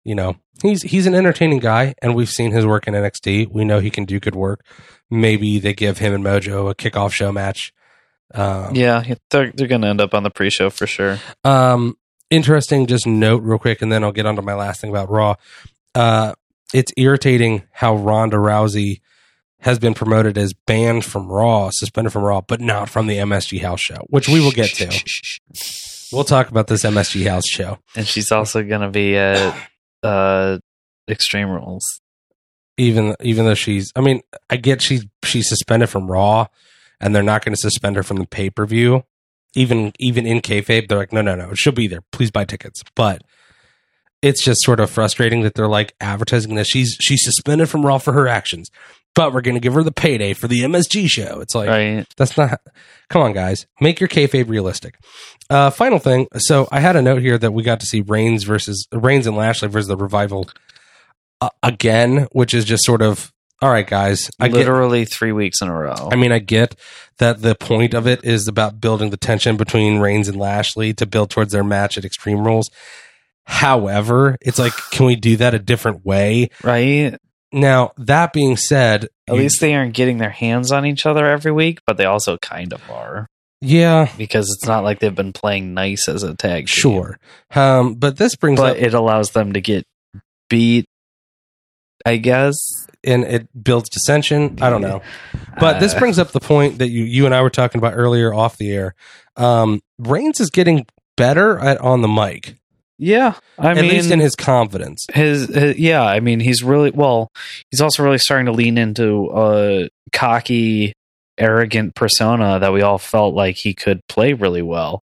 [0.03, 3.49] You know, he's he's an entertaining guy, and we've seen his work in NXT.
[3.51, 4.65] We know he can do good work.
[5.09, 7.71] Maybe they give him and Mojo a kickoff show match.
[8.33, 11.19] Um, Yeah, they're they're gonna end up on the pre-show for sure.
[11.43, 11.97] Um,
[12.31, 12.87] interesting.
[12.87, 15.35] Just note real quick, and then I'll get on to my last thing about Raw.
[15.93, 16.33] Uh,
[16.73, 19.01] it's irritating how Ronda Rousey
[19.59, 23.61] has been promoted as banned from Raw, suspended from Raw, but not from the MSG
[23.61, 24.87] House show, which we will get to.
[26.11, 27.77] We'll talk about this MSG House show.
[27.95, 29.55] And she's also gonna be at
[30.01, 30.57] uh
[31.07, 32.01] Extreme Rules.
[32.77, 36.47] Even even though she's, I mean, I get she's she's suspended from Raw,
[36.99, 39.03] and they're not going to suspend her from the pay per view.
[39.53, 42.01] Even even in kayfabe, they're like, no, no, no, she'll be there.
[42.11, 42.83] Please buy tickets.
[42.95, 43.21] But
[44.21, 47.97] it's just sort of frustrating that they're like advertising that she's she's suspended from Raw
[47.97, 48.69] for her actions,
[49.15, 51.41] but we're going to give her the payday for the MSG show.
[51.41, 52.05] It's like Right.
[52.17, 52.61] that's not.
[53.09, 54.95] Come on, guys, make your kayfabe realistic.
[55.49, 56.27] Uh, final thing.
[56.37, 59.35] So I had a note here that we got to see Reigns versus Reigns and
[59.35, 60.49] Lashley versus the Revival
[61.41, 63.30] uh, again, which is just sort of
[63.61, 64.29] all right, guys.
[64.39, 64.55] I get.
[64.57, 66.09] Literally three weeks in a row.
[66.11, 66.75] I mean, I get
[67.19, 71.05] that the point of it is about building the tension between Reigns and Lashley to
[71.05, 72.69] build towards their match at Extreme Rules.
[73.45, 76.49] However, it's like, can we do that a different way?
[76.63, 77.17] right?
[77.51, 81.51] Now, that being said, At least they aren't getting their hands on each other every
[81.51, 83.27] week, but they also kind of are.
[83.59, 86.61] yeah, Because it's not like they've been playing nice as a tag.
[86.61, 86.67] team.
[86.67, 87.19] sure.
[87.53, 89.83] Um, but this brings But up it allows them to get
[90.49, 90.85] beat,
[92.05, 92.55] I guess.
[93.03, 94.57] And it builds dissension.
[94.61, 95.01] I don't know.
[95.59, 97.93] But this Uh, brings up the point that you you and I were talking about
[97.95, 98.95] earlier off the air.
[99.37, 100.85] Um, Reigns is getting
[101.17, 102.55] better at on the mic,
[102.97, 103.33] Yeah.
[103.59, 105.05] I mean at mean, least in his confidence.
[105.13, 107.29] his, his yeah i mean he's really well
[107.69, 110.93] he's also really starting to lean into a cocky
[111.37, 115.01] arrogant persona that we all felt like he could play really well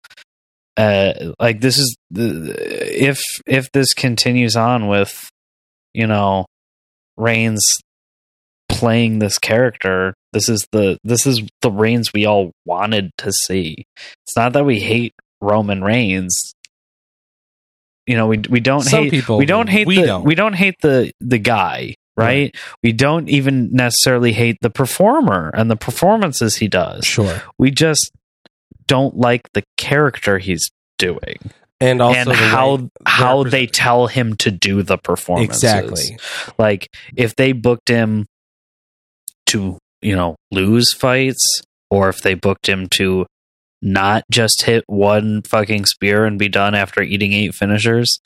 [0.77, 2.53] uh like this is the
[3.05, 5.29] if if this continues on with
[5.93, 6.45] you know
[7.17, 7.63] reigns
[8.77, 13.85] playing this character this is the this is the reigns we all wanted to see
[14.25, 16.53] it's not that we hate roman reigns
[18.05, 20.23] you know we we don't Some hate people we don't hate We the don't.
[20.23, 22.55] we don't hate the the guy right?
[22.81, 27.41] we don't even necessarily hate the performer and the performances he does Sure.
[27.59, 28.11] we just
[28.87, 31.37] don't like the character he's doing
[31.79, 36.17] And also and how how they tell him to do the performances exactly.
[36.57, 38.25] like if they booked him
[39.47, 43.25] to you know lose fights or if they booked him to
[43.81, 48.19] not just hit one fucking spear and be done after eating eight finishers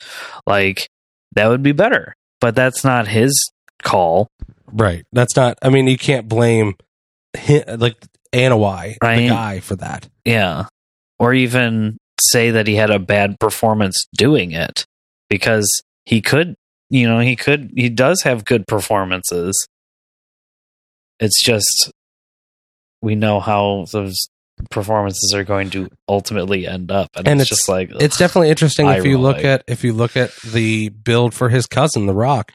[0.46, 0.88] like
[1.34, 3.50] that would be better but that's not his
[3.82, 4.28] call
[4.72, 5.04] Right.
[5.12, 5.58] That's not.
[5.60, 6.74] I mean, you can't blame
[7.34, 7.96] him, like
[8.32, 10.08] Anawai, the guy, for that.
[10.24, 10.64] yeah
[11.18, 14.86] or even say that he had a bad performance doing it
[15.28, 15.68] because
[16.04, 16.54] he could
[16.88, 19.68] you know he could he does have good performances
[21.22, 21.92] it's just
[23.00, 24.28] we know how those
[24.70, 28.50] performances are going to ultimately end up and, And it's, it's- just like It's definitely
[28.50, 32.14] interesting if you look at if you look at the build for his cousin, The
[32.14, 32.52] Rock,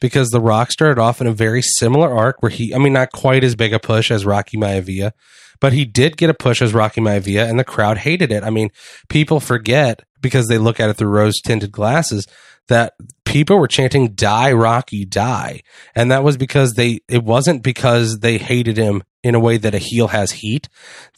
[0.00, 3.10] because The Rock started off in a very similar arc where he, I mean, not
[3.12, 5.12] quite as big a push as Rocky Maivia,
[5.60, 8.44] but he did get a push as Rocky Maivia, and the crowd hated it.
[8.44, 8.70] I mean,
[9.08, 12.26] people forget because they look at it through rose tinted glasses
[12.68, 12.92] that
[13.28, 15.62] people were chanting "Die Rocky, die,"
[15.94, 17.00] and that was because they.
[17.08, 20.68] It wasn't because they hated him in a way that a heel has heat.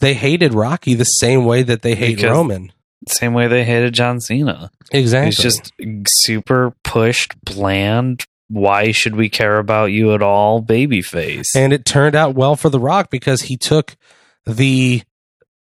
[0.01, 2.73] They hated Rocky the same way that they hate Because- Roman.
[3.09, 4.71] Same way they hated John Cena.
[4.93, 5.27] Exactly.
[5.29, 5.73] He's just
[6.07, 8.25] super pushed, bland.
[8.49, 10.63] Why should we care about you at all?
[10.63, 11.47] Babyface.
[11.57, 13.97] And it turned out well for The Rock because he took
[14.45, 15.03] the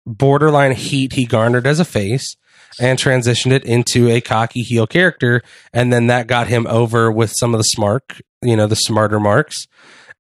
[0.05, 2.38] borderline heat he garnered as a face
[2.79, 5.41] and transitioned it into a cocky heel character.
[5.73, 9.19] And then that got him over with some of the smart, you know, the smarter
[9.19, 9.67] marks.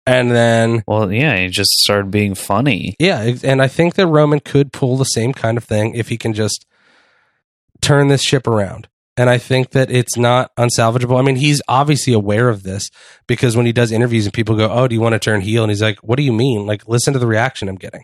[0.07, 2.95] And then, well, yeah, he just started being funny.
[2.99, 3.33] yeah.
[3.43, 6.33] And I think that Roman could pull the same kind of thing if he can
[6.33, 6.65] just
[7.81, 8.87] turn this ship around.
[9.17, 11.17] And I think that it's not unsalvageable.
[11.17, 12.89] I mean, he's obviously aware of this
[13.27, 15.63] because when he does interviews and people go, Oh, do you want to turn heel?
[15.63, 16.65] And he's like, What do you mean?
[16.65, 18.03] Like, listen to the reaction I'm getting.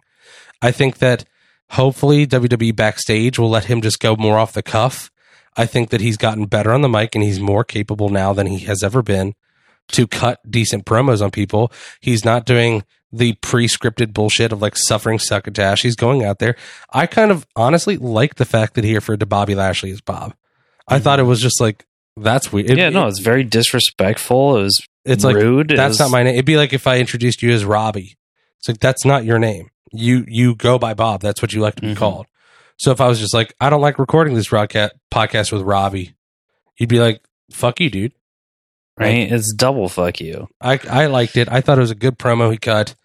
[0.62, 1.26] I think that
[1.72, 5.12] hopefully WWE backstage will let him just go more off the cuff.
[5.56, 8.48] I think that he's gotten better on the mic and he's more capable now than
[8.48, 9.36] he has ever been
[9.90, 11.72] to cut decent promos on people.
[12.00, 15.82] He's not doing the pre-scripted bullshit of like suffering succotash.
[15.82, 16.56] He's going out there.
[16.92, 20.34] I kind of honestly like the fact that he referred to Bobby Lashley as Bob.
[20.88, 21.04] I mm-hmm.
[21.04, 21.86] thought it was just like
[22.18, 22.70] that's weird.
[22.70, 24.58] It- yeah, no, it's very disrespectful.
[24.58, 25.70] It was it's like rude.
[25.70, 26.36] That's was- not my name.
[26.36, 28.18] It'd be like if I introduced you as Robbie.
[28.60, 29.72] It's like that's not your name.
[29.94, 31.22] You you go by Bob.
[31.22, 31.98] That's what you like to be Mhm.
[31.98, 32.26] called.
[32.78, 36.16] So if I was just like, I don't like recording this broadcast podcast with Robbie,
[36.80, 38.14] you'd be like, fuck you, dude.
[38.98, 39.32] right.
[39.32, 40.48] It's double fuck you.
[40.60, 41.48] I I liked it.
[41.52, 42.96] I thought it was a good promo he cut.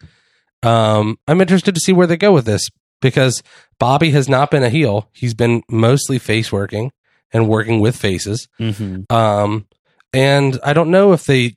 [0.62, 2.68] Um, I'm interested to see where they go with this
[3.00, 3.42] because
[3.78, 5.08] Bobby has not been a heel.
[5.12, 6.92] He's been mostly face working
[7.32, 8.48] and working with faces.
[8.58, 9.14] Mm-hmm.
[9.14, 9.66] Um,
[10.12, 11.56] and I don't know if they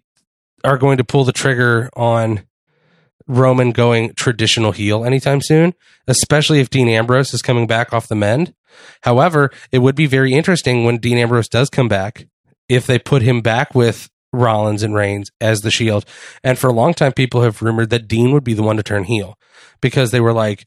[0.63, 2.41] are going to pull the trigger on
[3.29, 5.73] Roman going traditional heel anytime soon,
[6.07, 8.53] especially if Dean Ambrose is coming back off the mend.
[9.03, 12.27] However, it would be very interesting when Dean Ambrose does come back
[12.67, 16.05] if they put him back with Rollins and Reigns as the Shield.
[16.43, 18.83] And for a long time, people have rumored that Dean would be the one to
[18.83, 19.37] turn heel
[19.79, 20.65] because they were like,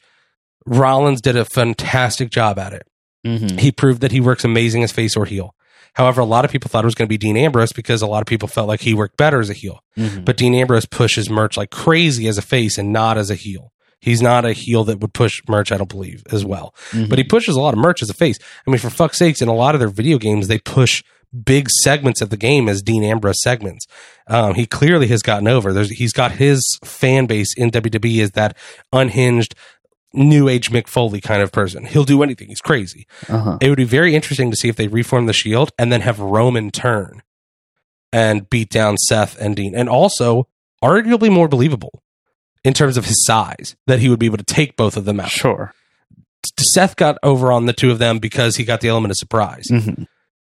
[0.64, 2.86] Rollins did a fantastic job at it
[3.24, 3.58] Mm-hmm.
[3.58, 5.54] he proved that he works amazing as face or heel.
[5.94, 8.06] However, a lot of people thought it was going to be Dean Ambrose because a
[8.06, 9.82] lot of people felt like he worked better as a heel.
[9.96, 10.24] Mm-hmm.
[10.24, 13.72] But Dean Ambrose pushes merch like crazy as a face and not as a heel.
[14.00, 16.74] He's not a heel that would push merch, I don't believe, as well.
[16.90, 17.08] Mm-hmm.
[17.08, 18.38] But he pushes a lot of merch as a face.
[18.66, 21.04] I mean, for fuck's sakes, in a lot of their video games, they push
[21.44, 23.86] big segments of the game as Dean Ambrose segments.
[24.26, 25.72] Um, he clearly has gotten over.
[25.72, 28.56] There's, he's got his fan base in WWE as that
[28.92, 29.54] unhinged,
[30.14, 31.84] new age Mick Foley kind of person.
[31.86, 32.48] He'll do anything.
[32.48, 33.58] He's crazy uh-huh.
[33.60, 36.18] it would be very interesting to see if they reform the Shield and then have
[36.18, 37.22] Roman turn
[38.12, 40.46] and beat down Seth and Dean, and also
[40.84, 42.02] arguably more believable
[42.62, 45.18] in terms of his size that he would be able to take both of them
[45.18, 45.30] out.
[45.30, 45.72] Sure.
[46.58, 49.66] Seth got over on the two of them because he got the element of surprise,
[49.70, 50.02] Mm-hmm.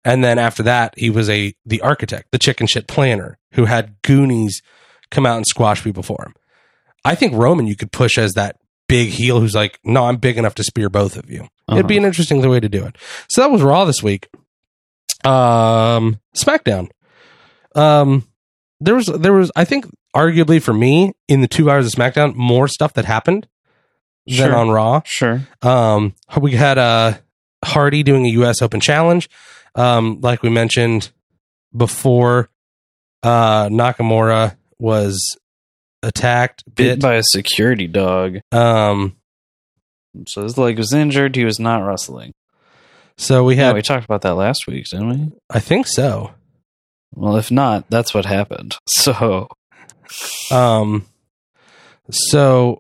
[0.05, 3.97] and then after that, he was a the architect, the chicken shit planner who had
[4.03, 4.63] Goonies
[5.11, 6.35] come out and squash people for him.
[7.05, 8.57] I think Roman you could push as that
[8.89, 11.49] big heel who's like, no, I'm big enough to spear both of you.
[11.71, 12.97] It'd be an interesting way to do it.
[13.29, 14.29] So that was Raw this week.
[15.25, 16.91] Um, SmackDown.
[17.75, 18.29] Um,
[18.81, 22.35] there was there was I think arguably for me in the two hours of SmackDown
[22.35, 23.49] more stuff that happened
[24.27, 25.03] than on Raw.
[25.05, 25.41] Sure.
[25.63, 27.15] Um, we had uh
[27.65, 28.61] Hardy doing a U.S.
[28.61, 29.29] Open Challenge.
[29.75, 31.11] Um, like we mentioned
[31.77, 32.51] before,
[33.23, 35.37] uh, Nakamura was
[36.07, 37.01] attacked, Bit bit.
[37.01, 38.39] by a security dog.
[38.53, 39.17] Um,
[40.27, 41.35] So his leg was injured.
[41.37, 42.33] He was not wrestling.
[43.17, 45.33] so we Yeah, had, we talked about that last week, didn't we?
[45.51, 46.33] I think so.
[47.15, 48.77] Well, if not, that's what happened.
[48.89, 49.49] So
[50.51, 51.07] Um,
[52.11, 52.79] so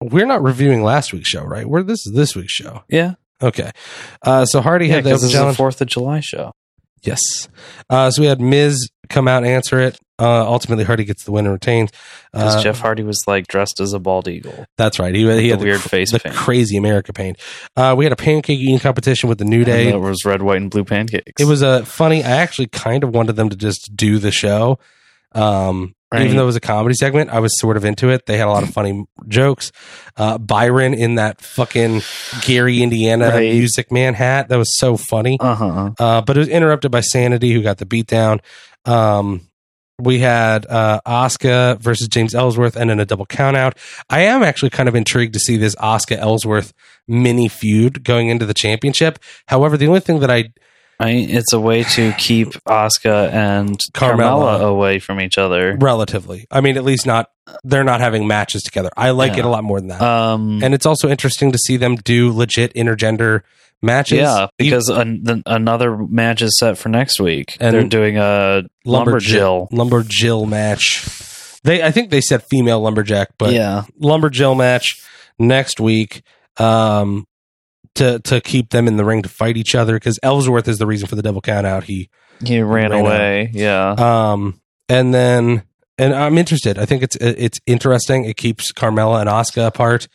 [0.00, 1.66] we're not reviewing last week's show, right?
[1.66, 2.84] We're this is this week's show.
[2.88, 3.70] yeah, Okay.
[4.22, 5.52] Uh, so Hardy yeah, had the open this is a.
[5.54, 6.52] Fourth of July show.
[7.02, 7.20] Yes.
[7.90, 9.98] Uh, so we had Miz come out and answer it.
[10.18, 11.90] Uh, ultimately, Hardy gets the win and retains.
[12.32, 14.64] Because Uh, Jeff Hardy was like dressed as a bald eagle.
[14.78, 15.14] That's right.
[15.14, 16.34] He, he the had weird cr- face the paint.
[16.36, 17.36] crazy America paint.
[17.76, 19.88] Uh, we had a pancake eating competition with the New Day.
[19.88, 21.32] It was red, white, and blue pancakes.
[21.40, 22.22] It was a funny.
[22.22, 24.78] I actually kind of wanted them to just do the show.
[25.32, 26.22] Um, Right.
[26.26, 28.26] even though it was a comedy segment, I was sort of into it.
[28.26, 29.72] They had a lot of funny jokes.
[30.16, 32.02] Uh, Byron in that fucking
[32.42, 33.52] Gary, Indiana Right.
[33.52, 34.48] music man hat.
[34.48, 35.38] That was so funny.
[35.40, 35.90] Uh huh.
[35.98, 38.38] Uh, but it was interrupted by Sanity, who got the beatdown.
[38.84, 39.40] Um,
[39.98, 43.74] we had uh, Asuka versus James Ellsworth, and then a double countout.
[44.10, 46.72] I am actually kind of intrigued to see this Asuka Ellsworth
[47.06, 49.18] mini feud going into the championship.
[49.46, 50.52] However, the only thing that I
[51.00, 54.58] I mean, it's a way to keep Asuka and Carmella.
[54.58, 55.76] Carmella away from each other.
[55.80, 57.30] relatively, I mean, at least not
[57.62, 58.90] they're not having matches together.
[58.96, 59.40] I like Yeah.
[59.40, 62.32] it a lot more than that, Um, and it's also interesting to see them do
[62.32, 63.42] legit intergender
[63.84, 64.18] matches.
[64.18, 67.56] yeah, because an, the, another match is set for next week.
[67.60, 69.70] And They're doing a lumberjill.
[69.70, 71.04] lumberjill match
[71.62, 75.02] They, I think they said female lumberjack, but yeah, lumberjill match
[75.38, 76.22] next week.
[76.56, 77.26] Um,
[77.96, 80.86] to to keep them in the ring to fight each other because Ellsworth is the
[80.86, 81.84] reason for the double count out.
[81.84, 82.10] He
[82.44, 83.50] he ran, Ran away.
[83.52, 83.90] Yeah,
[84.32, 85.62] um, and then
[85.96, 86.78] and I'm interested.
[86.78, 88.24] I think it's it's interesting.
[88.24, 90.08] It keeps Carmella and Asuka apart.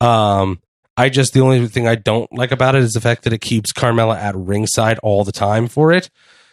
[0.00, 0.60] Um,
[0.96, 3.40] I just the only thing I don't like about it is the fact that it
[3.40, 6.10] keeps Carmella at ringside all the time for it.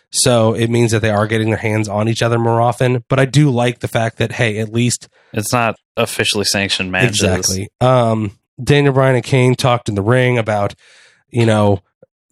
[0.09, 3.03] So it means that they are getting their hands on each other more often.
[3.09, 7.21] But I do like the fact that hey, at least it's not officially sanctioned matches.
[7.21, 7.69] exactly.
[7.81, 8.31] Um,
[8.61, 10.75] Daniel Bryan and Kane talked in the ring about
[11.29, 11.81] you know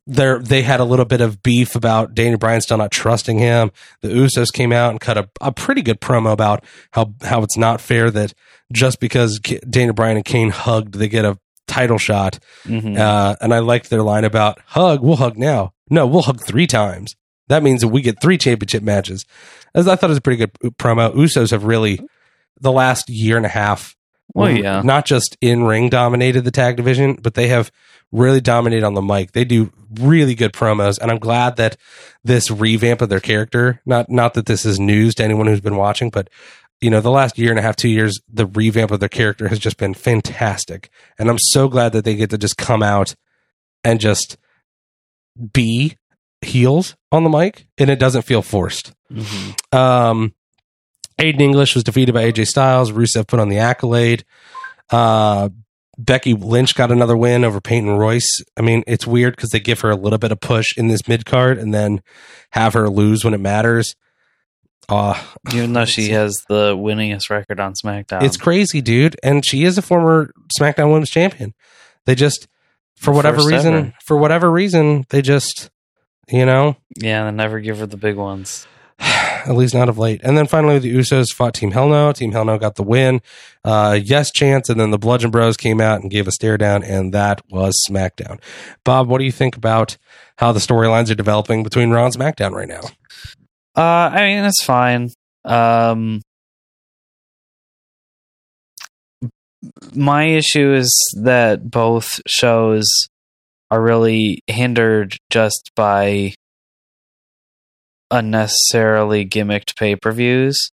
[0.08, 3.72] they they had a little bit of beef about Daniel Bryan still not trusting him.
[4.02, 7.58] The Usos came out and cut a, a pretty good promo about how how it's
[7.58, 8.34] not fair that
[8.72, 11.38] just because K- Daniel Bryan and Kane hugged, they get a
[11.68, 12.40] title shot.
[12.66, 12.98] Mhm.
[12.98, 15.02] Uh, and I liked their line about hug.
[15.02, 15.74] We'll hug now.
[15.90, 17.16] No, we'll hug three times.
[17.48, 19.26] That means that we get three championship matches.
[19.74, 21.14] As I thought it was a pretty good promo.
[21.14, 22.00] Usos have really
[22.60, 23.96] the last year and a half.
[24.34, 24.82] Well, yeah.
[24.82, 27.72] not just in ring dominated the tag division, but they have
[28.12, 29.32] really dominated on the mic.
[29.34, 31.78] They do really good promos, and I'm glad that
[32.24, 33.82] this revamp of their character.
[33.86, 36.30] Not not that this is news to anyone who's been watching, but
[36.82, 39.48] you know, the last year and a half, two years, the revamp of their character
[39.48, 43.16] has just been fantastic, and I'm so glad that they get to just come out
[43.84, 44.38] and just
[45.54, 45.98] be
[46.42, 48.94] heels on the mic, and it doesn't feel forced.
[49.12, 49.76] Mhm.
[49.76, 50.34] Um,
[51.20, 52.92] Aiden English was defeated by AJ Styles.
[52.92, 54.26] Rusev put on the accolade.
[54.90, 55.50] Uh,
[55.98, 58.44] Becky Lynch got another win over Peyton Royce.
[58.58, 61.08] I mean, it's weird because they give her a little bit of push in this
[61.08, 62.02] mid card and then
[62.52, 63.96] have her lose when it matters.
[64.88, 65.22] Uh,
[65.54, 69.16] Even though she has the winningest record on SmackDown, it's crazy, dude.
[69.24, 71.54] And she is a former SmackDown Women's Champion.
[72.06, 72.48] They just,
[72.96, 73.94] for whatever First reason, ever.
[74.04, 75.70] for whatever reason, they just,
[76.30, 78.68] you know, yeah, they never give her the big ones.
[79.00, 80.22] at least not of late.
[80.24, 82.12] And then finally, the Usos fought Team Hell No.
[82.12, 83.22] Team Hell No got the win.
[83.64, 84.70] Uh, yes, chance.
[84.70, 87.74] And then the Bludgeon Bros came out and gave a stare down, and that was
[87.90, 88.40] SmackDown.
[88.84, 89.98] Bob, what do you think about
[90.38, 92.82] how the storylines are developing between Raw and SmackDown right now?
[93.76, 93.82] Uh,
[94.14, 95.10] I mean, it's fine.
[95.44, 96.22] Um,
[99.94, 102.90] my issue is that both shows
[103.72, 106.34] are really hindered just by
[108.12, 110.70] unnecessarily gimmicked pay per views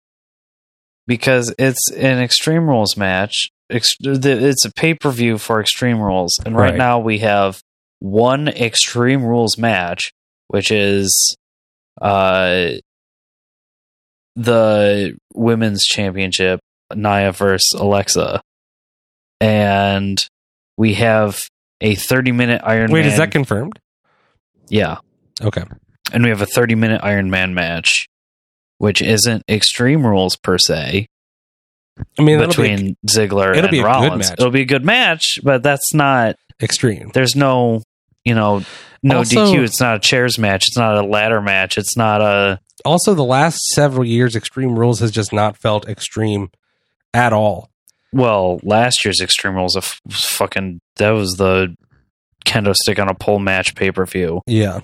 [1.06, 3.50] because it's an Extreme Rules match.
[3.70, 6.78] It's a pay per view for Extreme Rules, and right, Right.
[6.78, 7.60] now we have
[8.00, 10.12] one Extreme Rules match,
[10.48, 11.36] which is
[12.02, 12.70] uh
[14.38, 16.60] the women's championship,
[16.96, 18.42] Nia versus Alexa,
[19.42, 20.24] and
[20.78, 21.48] we have
[21.82, 22.92] a thirty minute Iron Man.
[22.94, 23.12] Wait, Man.
[23.12, 23.80] is that confirmed?
[24.70, 24.98] yeah,
[25.42, 25.64] Okay.
[26.12, 28.08] and we have a 30 minute Iron Man match,
[28.80, 31.08] which isn't Extreme Rules per se,
[32.20, 34.30] I mean, between Ziggler it'll and be a good Rollins.
[34.30, 34.40] match.
[34.40, 36.36] It'll be a good match, but that's not.
[36.62, 37.12] extreme.
[37.14, 37.82] There's no,
[38.26, 38.64] you know,
[39.04, 39.64] no Also- DQ.
[39.64, 40.68] It's not a chairs match.
[40.68, 41.78] It's not a ladder match.
[41.78, 42.60] It's not a.
[42.86, 46.49] Also, the last several years, Extreme Rules has just not felt extreme
[47.13, 47.69] at all.
[48.13, 51.75] Well, last year's Extreme Rules uh, was fucking that was the
[52.45, 54.41] kendo stick on a pole match pay per view.
[54.45, 54.80] Yeah.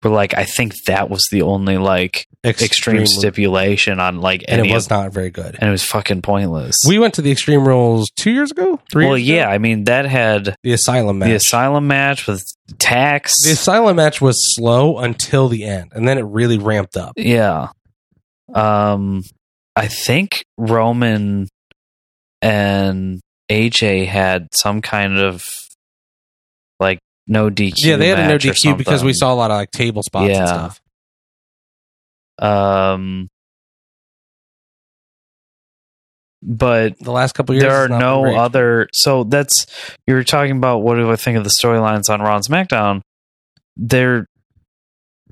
[0.00, 4.72] But like, I think that was the only like extreme, stipulation on like and it
[4.72, 5.56] was of, not very good.
[5.58, 6.78] and it was fucking pointless.
[6.86, 9.06] We went to the Extreme Rules two years ago, three.
[9.06, 9.48] well, years ago?
[9.48, 11.28] yeah, I mean that had the Asylum match.
[11.28, 12.44] the asylum match with
[12.78, 13.42] tax.
[13.44, 17.14] The Asylum match was slow until the end, and then it really ramped up.
[17.16, 17.70] yeah,
[18.54, 19.24] um,
[19.74, 21.48] I think Roman
[22.40, 23.20] and
[23.50, 25.44] AJ had some kind of
[26.78, 27.74] like no DQ.
[27.76, 30.30] Yeah, they had a no DQ because we saw a lot of like table spots
[30.30, 30.38] Yeah.
[30.40, 30.80] and stuff.
[32.40, 33.28] Um,
[36.42, 38.88] but The last couple years, there are it's not been no other.
[38.92, 39.66] So that's
[40.06, 40.78] you were talking about.
[40.78, 43.02] What do I think of the storylines on Raw and SmackDown?
[43.76, 44.26] They're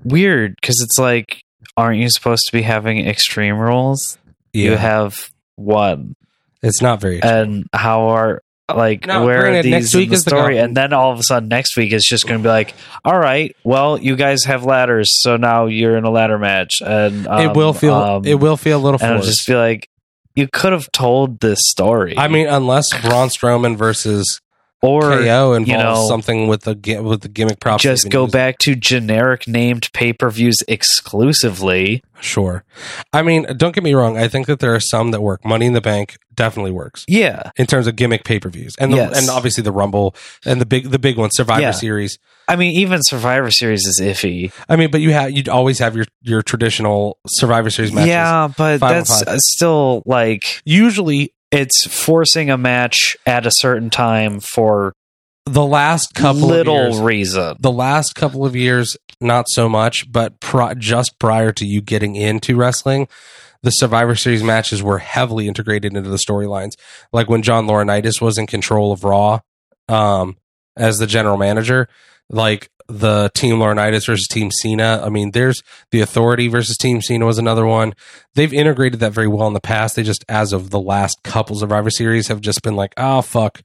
[0.04, 1.42] weird because it's like,
[1.76, 4.18] aren't you supposed to be having extreme rules?
[4.52, 6.14] Yeah, You have one,
[6.62, 7.22] it's not very.
[7.22, 8.42] and how are
[8.74, 10.40] like Now, where are granted, these in the the story?
[10.54, 10.64] gauntlet.
[10.64, 13.18] and then all of a sudden next week it's just going to be like, all
[13.18, 17.40] right, well, you guys have ladders, so now you're in a ladder match, and um,
[17.50, 17.94] it will feel.
[17.94, 19.28] um, it will feel a little and forced.
[19.28, 19.88] just be like,
[20.34, 22.18] you could have told this story.
[22.18, 24.40] I mean, unless Braun Strowman versus
[24.86, 27.82] or KO involves you know, something with the with the gimmick props.
[27.82, 28.32] just go using.
[28.32, 32.02] back to generic named pay per views exclusively.
[32.20, 32.64] Sure.
[33.12, 34.16] I mean, don't get me wrong.
[34.16, 35.44] I think that there are some that work.
[35.44, 38.92] Money in the Bank definitely works Yeah, in terms of gimmick pay per views, and
[38.92, 39.18] the, Yes.
[39.20, 40.14] and obviously the Rumble
[40.44, 41.70] and the big the big one Survivor Yeah.
[41.72, 42.18] Series.
[42.48, 44.52] I mean, even Survivor Series is iffy.
[44.68, 48.08] I mean, but you have you'd always have your your traditional Survivor Series matches.
[48.08, 49.40] Yeah, but that's five.
[49.40, 54.92] still like Usually, it's forcing a match at a certain time for
[55.44, 57.56] the last couple little of years, reason.
[57.60, 62.16] the last couple of years, not so much, but pri- just prior to you getting
[62.16, 63.06] into wrestling,
[63.62, 66.72] the Survivor Series matches were heavily integrated into the storylines.
[67.12, 69.40] Like when John Laurinaitis was in control of Raw
[69.88, 70.36] um,
[70.76, 71.88] as the general manager,
[72.28, 75.02] like the Team Laurinaitis versus Team Cena.
[75.04, 77.94] I mean, there's the Authority versus Team Cena was another one.
[78.34, 79.96] They've integrated that very well in the past.
[79.96, 83.62] They just, as of the last couple Survivor Series, have just been like, oh, fuck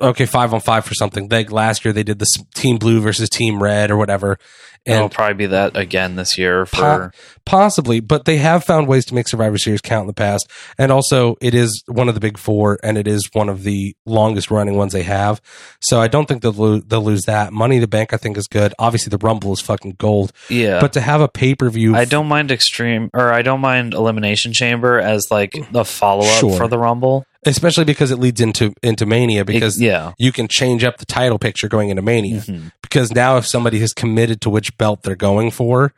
[0.00, 1.28] okay, five on five for something.
[1.28, 4.38] Like last year, they did this Team Blue versus Team Red or whatever,
[4.86, 7.12] And It'll probably be that again this year Po- for
[7.44, 10.50] possibly, but they have found ways to make Survivor Series count in the past.
[10.78, 13.96] And also, it is one of the big four, and it is one of the
[14.06, 15.40] longest running ones they have.
[15.80, 17.52] So I don't think they'll lo- they'll lose that.
[17.52, 18.72] Money in the Bank, I think, is good.
[18.78, 20.80] Obviously, the Rumble is fucking gold, yeah.
[20.80, 23.94] but to have a pay per view, I don't mind extreme or I don't mind
[23.94, 25.70] elimination chamber as like mm.
[25.72, 26.56] the follow up Sure.
[26.56, 30.12] for the Rumble especially because it leads into into Mania, because yeah.
[30.18, 32.40] you can change up the title picture going into Mania.
[32.40, 32.72] Mhm.
[32.82, 35.92] because now if somebody has committed to which belt they're going for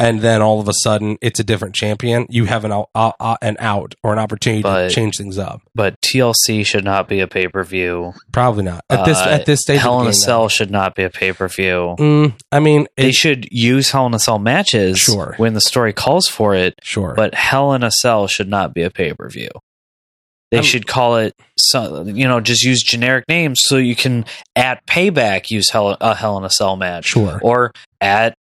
[0.00, 3.10] and then all of a sudden it's a different champion you have an out, uh,
[3.18, 7.08] uh, an out or an opportunity But- to change things up But TLC should not
[7.08, 8.14] be a pay per view.
[8.32, 11.02] probably not at this Uh, at this stage Hell in a Cell should not be
[11.02, 11.96] a pay per view.
[11.98, 15.34] Mm, i mean They should use Hell in a Cell matches Sure.
[15.38, 18.82] when the story calls for it, sure but Hell in a Cell should not be
[18.82, 19.50] a pay per view.
[20.50, 24.24] They I'm- should call it, so, you know, just use generic names so you can
[24.56, 28.34] at Payback use Hell, a Hell in a Cell match, sure or at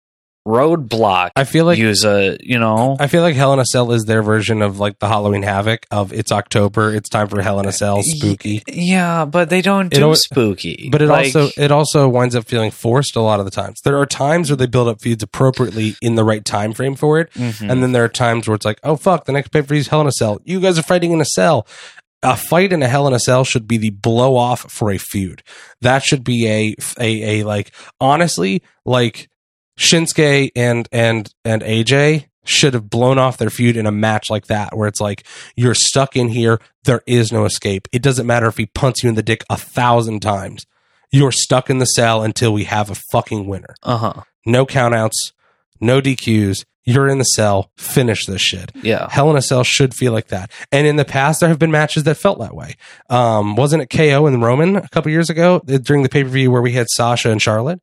[0.47, 3.91] Roadblock i feel like use a, you know, I feel like Hell in a Cell
[3.91, 7.59] is their version of like the Halloween Havoc of it's October, it's time for Hell
[7.59, 8.63] in a Cell, spooky.
[8.69, 10.89] yeah, but they don't It do al- spooky.
[10.93, 13.81] But it Like, also it also winds up feeling forced a lot of the times.
[13.83, 17.19] There are times where they build up feuds appropriately in the right time frame for
[17.19, 17.69] it, mhm.
[17.69, 19.79] And then there are times where it's like, oh fuck, the next pay per view
[19.79, 20.41] is Hell in a Cell.
[20.45, 21.67] You guys are fighting in a cell.
[22.23, 24.99] A fight in a Hell in a Cell should be the blow off for a
[24.99, 25.43] feud.
[25.81, 29.29] That should be a a a like honestly like
[29.79, 34.47] Shinsuke and and and AJ should have blown off their feud in a match like
[34.47, 38.47] that where it's like you're stuck in here there is no escape it doesn't matter
[38.47, 40.65] if he punts you in the dick a thousand times
[41.11, 44.23] you're stuck in the cell until we have a fucking winner uh-huh.
[44.45, 45.33] no countouts,
[45.81, 46.65] no DQs.
[46.87, 47.71] You're in the cell.
[47.77, 48.71] Finish this shit.
[48.83, 49.09] Yeah.
[49.11, 50.51] Hell in a Cell should feel like that.
[50.71, 52.77] And in the past, there have been matches that felt that way.
[53.11, 56.31] Um, wasn't it KO and Roman a couple years ago uh, during the pay per
[56.31, 57.81] view where we had Sasha and Charlotte?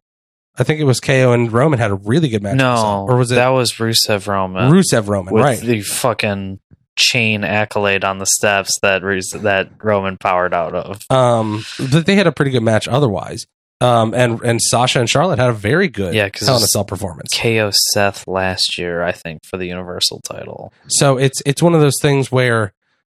[0.58, 2.54] I think it was KO and Roman had a really good match.
[2.54, 3.06] in the cell.
[3.08, 5.34] No, or was it that was Rusev Roman Rusev Roman?
[5.34, 5.60] with Right.
[5.60, 6.60] the fucking
[6.96, 11.02] chain accolade on the steps that Rus- that Roman powered out of.
[11.10, 13.48] Um, but they had a pretty good match otherwise.
[13.82, 16.86] Um, and and Sasha and Charlotte had a very good Yeah, Hell in a Cell
[16.86, 17.38] performance.
[17.38, 20.74] KO Seth last year, I think, for the Universal title.
[20.88, 22.74] So it's it's one of those things where,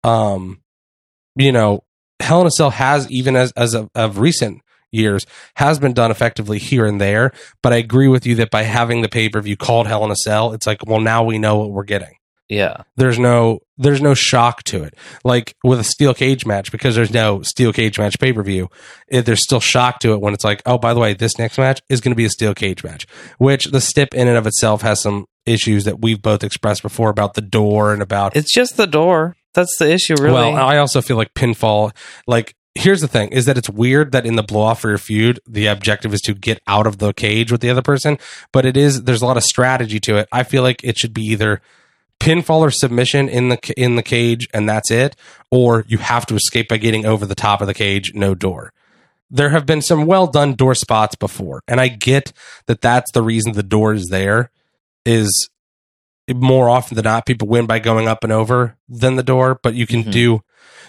[0.04, 0.62] um,
[1.36, 1.84] you know,
[2.20, 5.26] Hell in a Cell has even as as of, of recent years
[5.56, 7.34] has been done effectively here and there.
[7.62, 10.12] But I agree with you that by having the pay per view called Hell in
[10.12, 12.16] a Cell, it's like well now we know what we're getting.
[12.50, 14.96] Yeah, There's no there's no shock to it.
[15.24, 18.70] Like with a steel cage match because there's no steel cage match pay per view.
[19.10, 21.58] Eh, there's still shock to it when it's like oh by the way this next
[21.58, 24.46] match is going to be a steel cage match, which the stip in and of
[24.46, 28.54] itself has some issues that we've both expressed before about the door and about it's
[28.54, 29.36] just the door.
[29.54, 30.34] That's the issue, really.
[30.34, 31.96] well, I also feel like pinfall.
[32.26, 34.98] Like, here's the thing: is that it's weird that in the blow off for your
[34.98, 38.18] feud, the objective is to get out of the cage with the other person.
[38.52, 40.28] But it is there's a lot of strategy to it.
[40.32, 41.62] I feel like it should be either
[42.24, 45.16] pinfall or submission in the in the cage, and that's it,
[45.52, 48.72] or you have to escape by getting over the top of the cage, no door.
[49.30, 52.32] There have been some well done door spots before, and I get
[52.68, 54.52] that that's the reason the door is there.
[55.06, 55.50] Is
[56.34, 59.74] more often than not people win by going up and over than the door but
[59.74, 60.12] you can Mhm.
[60.14, 60.42] do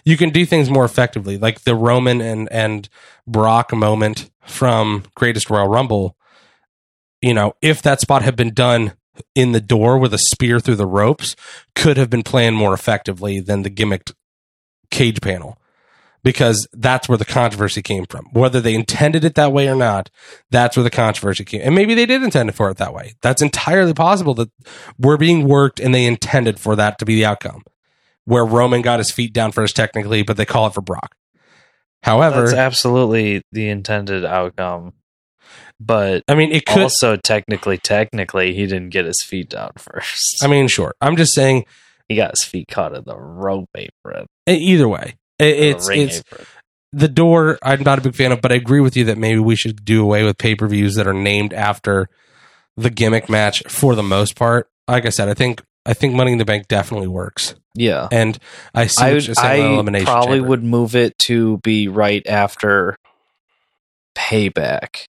[0.05, 2.89] you can do things more effectively like the roman and and
[3.27, 6.17] brock moment from greatest royal rumble
[7.21, 8.93] you know if that spot had been done
[9.35, 11.37] in the door with a spear through the ropes
[11.75, 14.13] could have been planned more effectively than the gimmicked
[14.91, 15.59] cage panel
[16.25, 18.27] because that's where the controversy came from.
[18.33, 20.11] Whether they intended it that way or not,
[20.51, 21.61] that's where the controversy came.
[21.63, 23.15] And maybe they did intend it for it that way.
[23.21, 24.51] That's entirely possible that
[24.99, 27.63] we're being worked and they intended for that to be the outcome.
[28.25, 31.15] Where Roman got his feet down first, technically, but they call it for Brock.
[32.03, 34.95] However, That's absolutely the intended outcome.
[35.85, 36.83] But I mean, it could.
[36.83, 40.43] also technically, technically, he didn't get his feet down first.
[40.43, 40.95] I mean, sure.
[41.01, 41.65] I'm just saying.
[42.09, 44.27] he got his feet caught in the rope apron.
[44.47, 46.47] Either way, it, or the it's it's apron.
[46.93, 47.59] the door.
[47.63, 49.85] I'm not a big fan of, but I agree with you that maybe we should
[49.85, 52.09] do away with pay per views that are named after
[52.77, 54.69] the gimmick match for the most part.
[54.89, 58.09] Like I said, I think I think Money in the Bank definitely works, Yeah.
[58.11, 58.39] and
[58.75, 60.07] I see I, what would, you're saying I elimination.
[60.07, 60.49] probably Chamber.
[60.49, 62.97] would move it to be right after
[64.15, 65.05] payback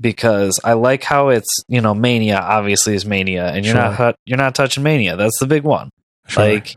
[0.00, 4.06] because I like how it's you know mania obviously is mania and you're not Sure.
[4.08, 5.90] hu- you're not touching mania that's the big one
[6.28, 6.44] Sure.
[6.44, 6.76] like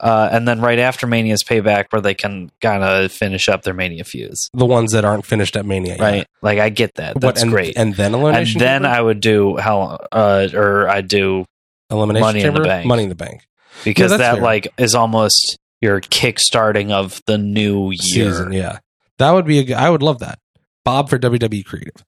[0.00, 3.62] uh, and then right after mania is payback where they can kind of finish up
[3.62, 6.00] their mania feuds the ones that aren't finished at Mania, yet.
[6.00, 8.58] right like I get that What, that's and, great And then and elimination.
[8.58, 8.96] then Chamber?
[8.96, 11.44] I would do hell uh, or I do
[11.90, 12.86] elimination Money in the Bank.
[12.86, 13.46] Money in the Bank
[13.84, 14.42] because that's that fair.
[14.42, 18.52] like is almost your kick starting of the new year season.
[18.52, 18.78] Yeah,
[19.18, 19.76] that would be a.
[19.76, 20.38] I would love that.
[20.84, 22.04] Bob for WWE Creative.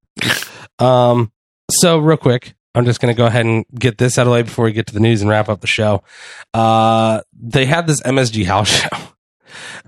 [0.79, 1.31] um.
[1.71, 4.33] So real quick, I'm just going to go ahead and get this out of the
[4.33, 6.03] way before we get to the news and wrap up the show.
[6.53, 8.89] Uh, they had this MSG house show,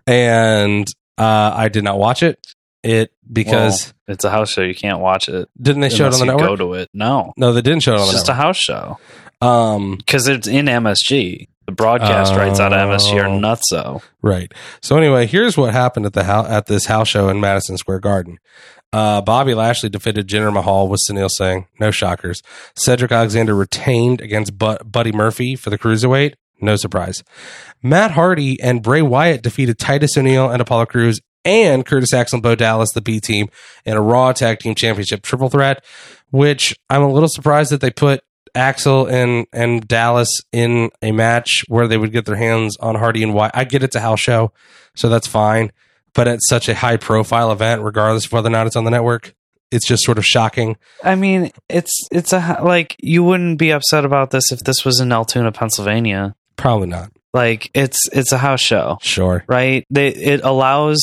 [0.06, 0.86] and
[1.18, 2.38] uh, I did not watch it.
[2.82, 4.62] It because It's a house show.
[4.62, 5.48] You can't watch it.
[5.60, 6.48] didn't they show it on the you network?
[6.48, 6.88] Go to it.
[6.94, 8.98] No, no, they didn't show it on it's the just a house show
[9.40, 11.48] um, because it's in MSG.
[11.66, 13.40] The broadcast rights out of MSG are Oh.
[13.40, 14.02] nutso.
[14.22, 14.54] Right.
[14.82, 18.00] So anyway, here's what happened at the house at this house show in Madison Square
[18.00, 18.38] Garden.
[18.92, 21.66] Uh, Bobby Lashley defeated Jinder Mahal with Sunil Singh.
[21.80, 22.42] No shockers.
[22.76, 26.34] Cedric Alexander retained against Bu- Buddy Murphy for the cruiserweight.
[26.60, 27.22] No surprise.
[27.82, 32.42] Matt Hardy and Bray Wyatt defeated Titus O'Neil and Apollo Crews and Curtis Axel and
[32.42, 33.48] Bo Dallas, the B team,
[33.84, 35.84] in a Raw Tag Team Championship triple threat.
[36.30, 38.22] Which I'm a little surprised that they put
[38.54, 43.22] Axel and and Dallas in a match where they would get their hands on Hardy
[43.22, 43.52] and Wyatt.
[43.54, 44.52] I get it's a house show,
[44.94, 45.70] so that's fine.
[46.16, 48.90] But at such a high profile event, regardless of whether or not it's on the
[48.90, 49.34] network.
[49.70, 50.76] It's just sort of shocking.
[51.04, 55.00] I mean, it's it's a like you wouldn't be upset about this if this was
[55.00, 56.34] in Altoona, Pennsylvania.
[56.56, 57.10] Probably not.
[57.34, 59.44] Like it's it's a house show, Sure.
[59.48, 59.84] right?
[59.90, 61.02] They it allows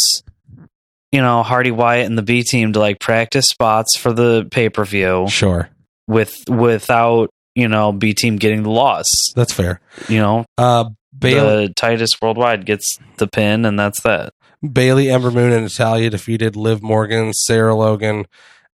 [1.11, 4.69] you know Hardy Wyatt and the B team to like practice spots for the pay
[4.69, 5.69] per view Sure.
[6.07, 9.05] with without you know B team getting the loss.
[9.35, 9.81] That's fair.
[10.07, 10.85] You know, Uh,
[11.17, 14.32] Bailey, the Titus Worldwide gets the pin, and that's that.
[14.71, 18.25] Bayley, Ember Moon, and Natalya defeated Liv Morgan, Sarah Logan,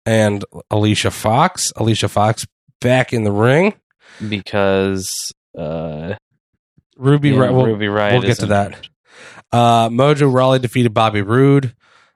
[0.05, 1.71] and Alicia Fox.
[1.75, 2.45] Alicia Fox
[2.81, 3.73] back in the ring.
[4.27, 6.15] Because uh,
[6.97, 8.13] Ruby, yeah, we'll, Ruby Riot.
[8.13, 8.89] we'll get to that.
[9.51, 11.73] Uh, Mojo Rawley defeated Bobby Roode.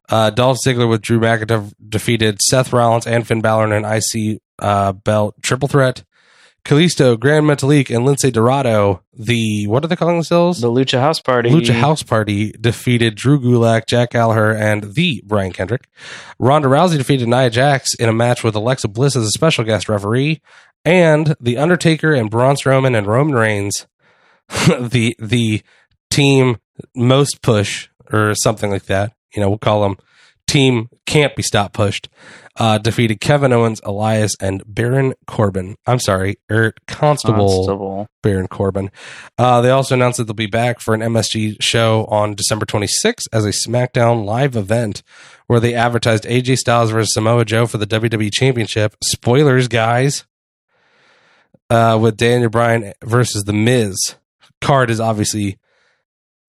[0.09, 4.41] Uh, Dolph Ziggler with Drew McIntyre defeated Seth Rollins and Finn Balor in an IC
[4.59, 6.03] uh, belt triple threat.
[6.63, 10.61] Kalisto, Grand Metalik, and Lince Dorado, the what are they calling themselves?
[10.61, 11.49] The Lucha House Party.
[11.49, 15.87] Lucha House Party defeated Drew Gulak, Jack Gallagher, and the Brian Kendrick.
[16.37, 19.89] Ronda Rousey defeated Nia Jax in a match with Alexa Bliss as a special guest
[19.89, 20.41] referee,
[20.85, 23.87] and The Undertaker and Braun Strowman and Roman Reigns,
[24.49, 25.63] the the
[26.11, 26.57] team
[26.95, 29.13] most push or something like that.
[29.35, 29.97] You know, we'll call them
[30.47, 32.09] team can't be stop pushed.
[32.57, 35.75] Uh, defeated Kevin Owens, Elias, and Baron Corbin.
[35.87, 37.47] I'm sorry, er, Constable.
[37.47, 38.07] Constable.
[38.21, 38.91] Baron Corbin.
[39.37, 43.27] Uh, they also announced that they'll be back for an MSG show on December 26th
[43.31, 45.01] as a SmackDown live event
[45.47, 48.95] where they advertised AJ Styles versus Samoa Joe for the WWE Championship.
[49.03, 50.25] Spoilers, guys.
[51.69, 54.15] Uh, with Daniel Bryan versus The Miz.
[54.59, 55.57] Card is obviously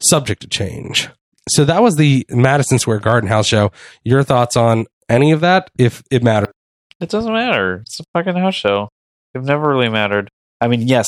[0.00, 1.08] subject to change.
[1.48, 3.72] So that was the Madison Square Garden House show.
[4.04, 6.52] Your thoughts on any of that, if it matters?
[7.00, 7.82] It doesn't matter.
[7.82, 8.88] It's a fucking house show.
[9.34, 10.28] They've never really mattered.
[10.60, 11.06] I mean, yes,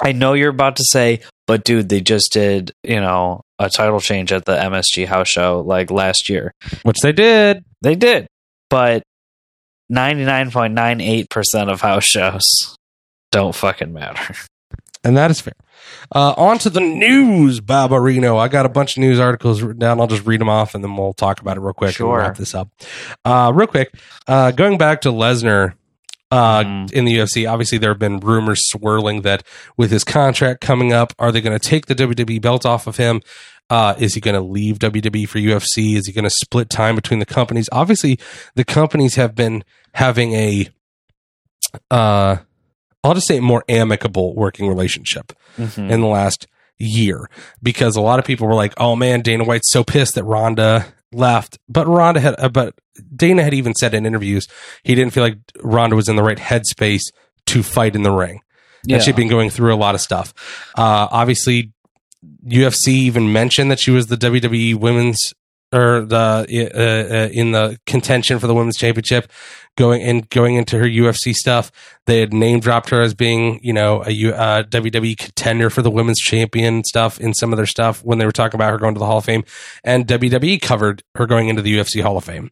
[0.00, 4.00] I know you're about to say, but dude, they just did, you know, a title
[4.00, 6.52] change at the MSG house show like last year.
[6.82, 7.64] Which they did.
[7.80, 8.26] They did,
[8.70, 9.02] but
[9.92, 12.76] 99.98% of house shows
[13.30, 14.34] don't fucking matter.
[15.04, 15.54] And that is fair.
[16.14, 18.38] Uh, on to the news, Barbarino.
[18.38, 20.00] I got a bunch of news articles written down.
[20.00, 22.18] I'll just read them off and then we'll talk about it real quick Sure.
[22.18, 22.68] and wrap this up.
[23.24, 23.94] Uh, real quick,
[24.26, 25.74] uh, going back to Lesnar
[26.30, 26.92] uh, Mhm.
[26.92, 29.42] in the UFC, obviously there have been rumors swirling that
[29.76, 32.96] with his contract coming up, are they going to take the WWE belt off of
[32.96, 33.20] him?
[33.68, 35.94] Uh, is he going to leave WWE for UFC?
[35.96, 37.68] Is he going to split time between the companies?
[37.72, 38.18] Obviously,
[38.54, 39.62] the companies have been
[39.94, 40.68] having a,
[41.90, 42.36] uh,
[43.04, 45.90] I'll just say more amicable working relationship Mhm.
[45.90, 46.46] in the last
[46.78, 47.28] year
[47.62, 50.86] because a lot of people were like, "Oh man, Dana White's so pissed that Ronda
[51.12, 52.74] left," but Ronda had, uh, but
[53.14, 54.46] Dana had even said in interviews
[54.84, 57.02] he didn't feel like Ronda was in the right headspace
[57.46, 58.40] to fight in the ring.
[58.84, 58.96] Yeah.
[58.96, 60.32] And she'd been going through a lot of stuff.
[60.76, 61.70] Uh, obviously,
[62.46, 65.32] UFC even mentioned that she was the WWE Women's
[65.72, 66.16] or the
[66.74, 69.30] uh, uh, in the contention for the women's championship
[69.76, 71.72] going and going into her UFC stuff.
[72.06, 75.90] They had name dropped her as being, you know, a uh, WWE contender for the
[75.90, 78.94] women's champion stuff in some of their stuff when they were talking about her going
[78.94, 79.44] to the Hall of Fame,
[79.84, 82.50] and WWE covered her going into the UFC Hall of Fame.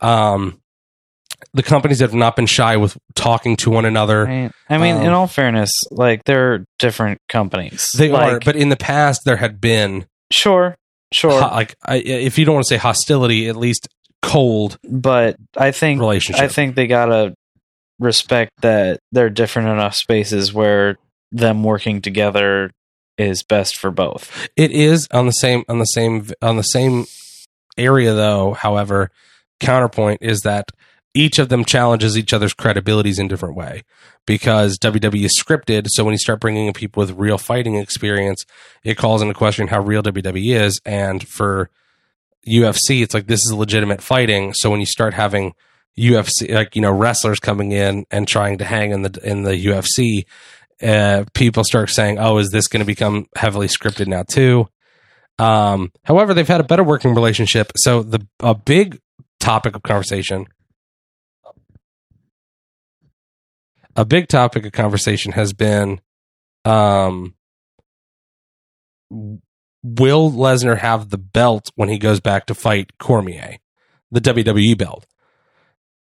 [0.00, 0.60] Um,
[1.52, 4.24] the companies have not been shy with talking to one another.
[4.24, 4.52] Right.
[4.68, 7.92] I mean, in Um, all fairness, like they're different companies.
[7.92, 10.76] They are, but in the past there had been sure,
[11.12, 11.40] sure.
[11.40, 13.88] ho- like I, if you don't want to say hostility, at least
[14.22, 16.42] cold but I think relationship.
[16.42, 17.34] I think they gotta
[17.98, 20.96] respect that they're different enough spaces where
[21.32, 22.70] them working together
[23.18, 24.48] is best for both.
[24.56, 27.06] It is on the same on the same on the same
[27.76, 28.54] area though.
[28.54, 29.10] However,
[29.60, 30.70] counterpoint is that
[31.12, 33.82] each of them challenges each other's credibilities in different way
[34.26, 35.88] because WWE is scripted.
[35.88, 38.44] So when you start bringing in people with real fighting experience,
[38.84, 40.80] it calls into question how real WWE is.
[40.86, 41.68] And for
[42.46, 44.54] UFC, it's like this is legitimate fighting.
[44.54, 45.54] So when you start having
[45.98, 49.66] UFC, like you know, wrestlers coming in and trying to hang in the in the
[49.66, 50.24] UFC,
[50.82, 54.68] uh, people start saying, "Oh, is this going to become heavily scripted now too?"
[55.38, 57.72] Um, however, they've had a better working relationship.
[57.76, 59.00] So the a big
[59.40, 60.46] topic of conversation,
[63.96, 66.00] a big topic of conversation has been,
[66.64, 67.34] um,
[69.82, 73.56] will Lesnar have the belt when he goes back to fight Cormier,
[74.10, 75.06] the WWE belt?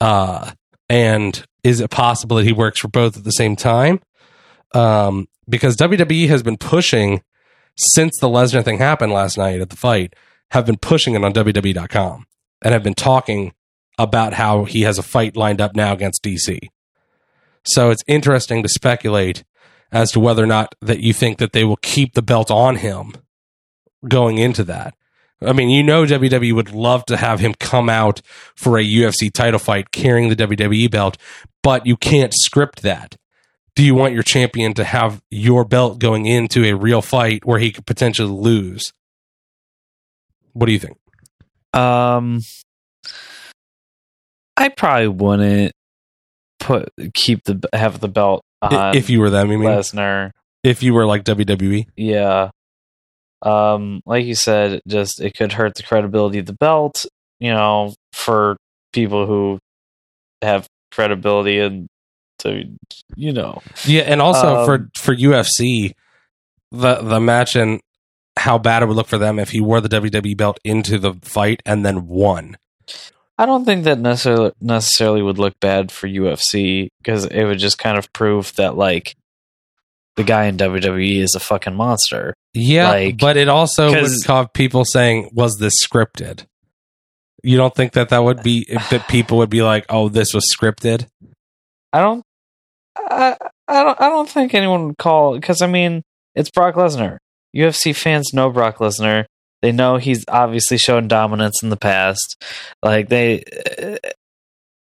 [0.00, 0.52] Uh,
[0.88, 4.00] and is it possible that he works for both at the same time?
[4.72, 7.22] Um, because WWE has been pushing
[7.76, 10.14] since the Lesnar thing happened last night at the fight,
[10.50, 12.26] have been pushing it on WWE.com
[12.62, 13.52] and have been talking
[13.98, 16.58] about how he has a fight lined up now against DC.
[17.64, 19.44] So it's interesting to speculate
[19.90, 22.76] as to whether or not that you think that they will keep the belt on
[22.76, 23.14] him
[24.08, 24.94] going into that.
[25.42, 28.22] I mean, you know, WWE would love to have him come out
[28.54, 31.18] for a UFC title fight carrying the WWE belt,
[31.62, 33.16] but you can't script that.
[33.74, 37.58] Do you want your champion to have your belt going into a real fight where
[37.58, 38.92] he could potentially lose?
[40.52, 40.96] What do you think?
[41.72, 42.40] Um,
[44.56, 45.72] I probably wouldn't
[46.60, 49.68] put keep the have the belt on if you were them, you mean?
[49.68, 50.30] Lesnar.
[50.62, 51.24] If you were like?
[51.24, 51.86] WWE?
[51.96, 52.50] Yeah.
[53.44, 57.04] Um, like you said, just it could hurt the credibility of the belt,
[57.38, 58.56] you know, for
[58.92, 59.58] people who
[60.42, 61.86] have credibility and
[62.40, 62.64] to
[63.16, 63.60] you know.
[63.84, 65.92] Yeah, and also Um, for for UFC,
[66.70, 67.80] the the match and
[68.36, 71.14] how bad it would look for them if he wore the WWE belt into the
[71.22, 72.56] fight and then won.
[73.38, 77.78] I don't think that necessarily necessarily would look bad for UFC because it would just
[77.78, 79.14] kind of prove that like
[80.16, 82.34] the guy in WWE is a fucking monster.
[82.52, 86.44] Yeah, Like, but it also would 'cause- cause people saying, "Was this scripted?"
[87.42, 90.44] You don't think that that would be that people would be like, "Oh, this was
[90.54, 91.06] scripted"?
[91.92, 92.22] I don't
[92.96, 93.36] I,
[93.68, 96.02] I don't I don't think anyone would call because I mean
[96.34, 97.18] it's Brock Lesnar.
[97.56, 99.24] UFC fans know Brock Lesnar.
[99.62, 102.36] They know he's obviously shown dominance in the past.
[102.82, 103.42] Like they,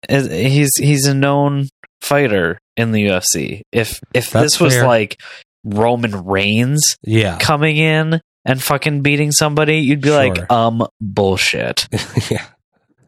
[0.09, 1.67] uh, he's he's a known
[2.01, 3.61] fighter in the UFC.
[3.71, 4.85] If if That's this was fair.
[4.87, 5.19] like
[5.65, 10.17] Roman Reigns Yeah, coming in and fucking beating somebody, you'd be Sure.
[10.29, 11.87] like, um, bullshit.
[12.31, 12.45] yeah.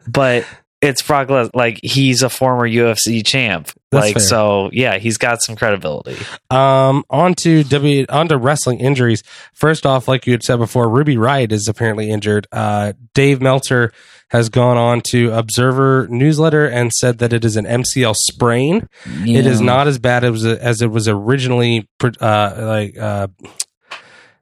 [0.07, 0.45] But
[0.81, 1.51] it's Brock Lesnar.
[1.53, 3.69] Like he's a former UFC champ.
[3.91, 4.21] That's like fair.
[4.21, 6.15] so, yeah, he's got some credibility.
[6.49, 9.23] Um, on to W, on to wrestling injuries.
[9.53, 12.47] First off, like you had said before, Ruby Riot is apparently injured.
[12.51, 13.91] Uh, Dave Meltzer
[14.29, 18.87] has gone on to Observer newsletter and said that it is an MCL sprain.
[19.05, 21.89] It is not as bad as as it was originally.
[22.01, 23.27] Uh, like, uh,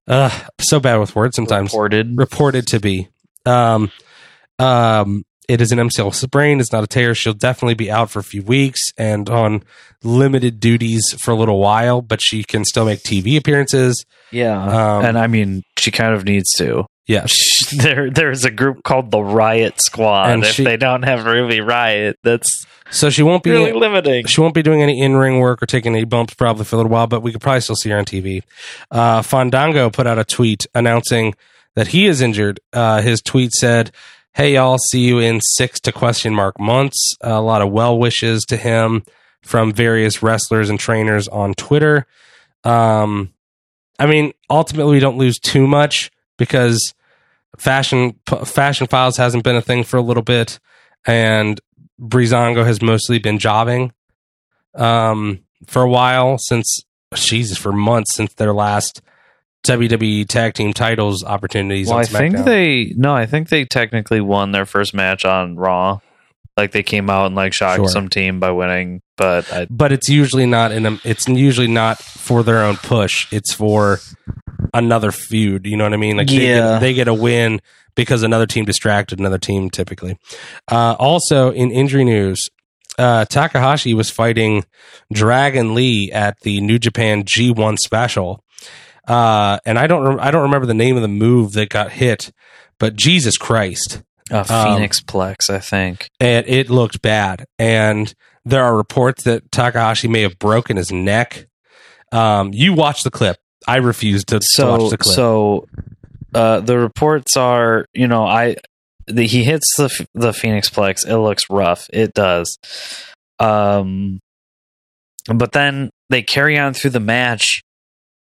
[0.08, 1.72] uh, so bad with words sometimes.
[1.72, 2.18] reported.
[2.18, 3.08] reported to be.
[3.46, 3.92] Um,
[4.60, 6.60] um, it is an MCL sprain.
[6.60, 7.16] It's not a tear.
[7.16, 9.64] She'll definitely be out for a few weeks and on
[10.04, 14.06] limited duties for a little while, but she can still make TV appearances.
[14.32, 14.62] Yeah,
[14.98, 16.86] Um, and I mean, she kind of needs to.
[17.06, 17.32] Yes.
[17.78, 20.30] There, there's a group called the Riot Squad.
[20.32, 24.26] And if she- they don't have Ruby Riot, that's So she won't be really limiting.
[24.26, 26.78] she won't be doing any in ring work or taking any bumps probably for a
[26.78, 28.42] little while, but we could probably still see her on TV.
[28.92, 31.34] Uh, Fandango put out a tweet announcing
[31.76, 32.60] that he is injured.
[32.74, 33.92] Uh, his tweet said,
[34.38, 38.44] "Hey y'all, see you in six to question mark months." a lot of well wishes
[38.50, 39.02] to him
[39.42, 42.06] from various wrestlers and trainers on Twitter.
[42.64, 43.34] Um,
[43.98, 46.94] I mean, ultimately, we don't lose too much because
[47.58, 50.60] fashion fashion files hasn't been a thing for a little bit,
[51.08, 51.60] and
[52.00, 53.92] Breezango has mostly been jobbing
[54.76, 56.84] um, for a while since
[57.16, 59.02] Jesus for months since their last
[59.68, 61.88] WWE tag team titles opportunities.
[61.90, 66.00] Well, I think they no, I think they technically won their first match on Raw.
[66.56, 67.88] Like they came out and like shocked Sure.
[67.88, 72.00] some team by winning, but I, but it's usually not in a, it's usually not
[72.00, 73.32] for their own push.
[73.32, 74.00] It's for
[74.74, 75.68] another feud.
[75.68, 76.18] You know what I mean?
[76.18, 77.62] Like they, get, they get a win
[77.96, 80.18] because another team distracted another team typically.
[80.72, 82.50] Uh, also in injury news,
[82.98, 84.66] uh, Takahashi was fighting
[85.14, 88.44] Dragon Lee at the New Japan G1 special.
[89.08, 91.92] Uh, and I don't, rem- I don't remember the name of the move that got
[91.92, 92.32] hit,
[92.80, 96.10] but Jesus Christ uh, Phoenix Plex, I think.
[96.20, 97.46] and it looked bad.
[97.58, 98.14] And
[98.46, 101.48] there are reports that Takahashi may have broken his neck.
[102.12, 103.38] Um, you watch the clip.
[103.68, 105.16] I refuse to, to watch the clip.
[105.16, 105.68] so
[106.34, 108.58] uh, the reports are, you know, I
[109.08, 111.08] the, he hits the the Phoenix Plex.
[111.08, 111.88] It looks rough.
[111.92, 112.58] It does.
[113.40, 114.20] Um,
[115.34, 117.62] but then they carry on through the match,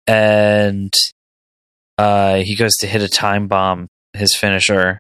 [0.10, 0.91] and
[1.99, 4.99] uh, he goes to hit a time bomb, his finisher,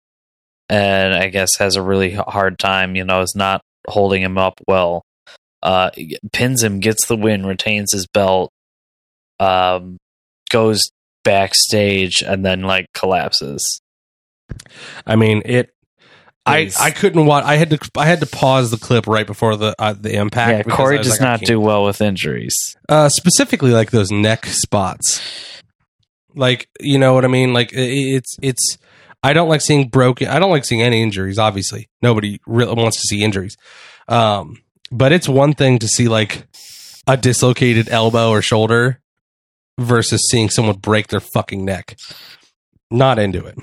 [0.69, 2.95] and I guess has a really hard time.
[2.95, 5.01] You know, is not holding him up well.
[5.63, 5.89] Uh,
[6.31, 8.51] pins him, gets the win, retains his belt.
[9.39, 9.97] Um,
[10.51, 10.91] goes
[11.23, 13.81] backstage and then like collapses.
[15.07, 15.71] I mean, it.
[16.49, 17.43] I, I couldn't watch.
[17.43, 20.67] I had to I had to pause the clip right before the uh, the impact.
[20.67, 22.75] yeah, Corey does like, not do well with injuries.
[22.87, 25.21] uh, specifically like those neck spots.
[26.35, 27.53] Like you know what I mean?
[27.53, 28.77] Like it's it's.
[29.21, 30.29] I don't like seeing broken.
[30.29, 31.37] I don't like seeing any injuries.
[31.37, 33.57] Obviously, nobody really wants to see injuries.
[34.07, 36.47] Um, but it's one thing to see like
[37.05, 39.01] a dislocated elbow or shoulder
[39.77, 41.97] versus seeing someone break their fucking neck.
[42.91, 43.57] Not into it.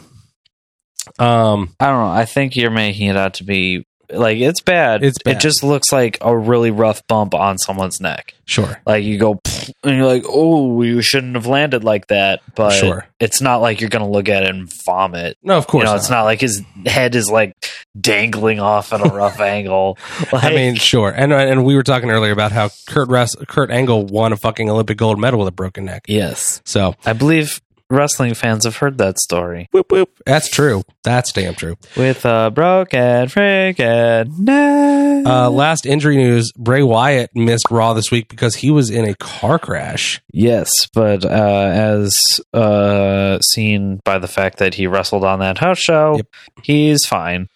[1.18, 2.11] Um, I don't know.
[2.12, 5.02] I think you're making it out to be like it's bad.
[5.02, 5.36] It's bad.
[5.36, 8.34] It just looks like a really rough bump on someone's neck.
[8.44, 9.40] sure, Like you go
[9.82, 13.04] and you're like, "Oh, you shouldn't have landed like that." But Sure.
[13.18, 15.36] it's not like you're gonna look at it and vomit.
[15.42, 15.82] no, of course.
[15.82, 17.52] you know, it's not like his head is like
[18.00, 19.98] dangling off at a rough angle.
[20.32, 23.72] Like, I mean, sure, and and we were talking earlier about how Kurt Res- Kurt
[23.72, 26.04] Angle won a fucking Olympic gold medal with a broken neck.
[26.07, 27.61] yes, So I believe
[27.91, 29.68] wrestling fans have heard that story.
[29.72, 30.82] whoop whoop, that's true.
[31.05, 31.76] That's damn true.
[31.97, 35.26] with a broken freaking neck.
[35.26, 39.14] Uh, last injury news: Bray Wyatt missed Raw this week because he was in a
[39.14, 40.20] car crash.
[40.32, 45.78] yes, but uh, as uh, seen by the fact that he wrestled on that house
[45.78, 46.26] show, Yep.
[46.62, 47.49] he's fine.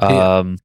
[0.00, 0.36] Yeah.
[0.38, 0.58] Um,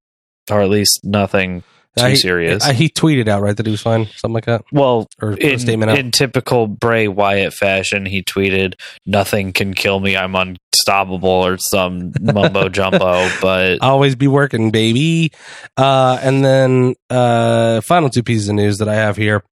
[0.50, 1.64] or at least nothing
[1.98, 2.66] too he, serious.
[2.66, 5.44] uh, he tweeted out right that he was fine, something like that, well, or put
[5.44, 5.98] a in, statement out.
[6.00, 8.76] in typical Bray Wyatt fashion, he tweeted,
[9.06, 10.16] "Nothing can kill me.
[10.16, 13.30] I'm unstoppable," or some mumbo jumbo.
[13.42, 15.32] But Always be working, baby.
[15.76, 19.44] Uh, and then uh, final two pieces of news that I have here.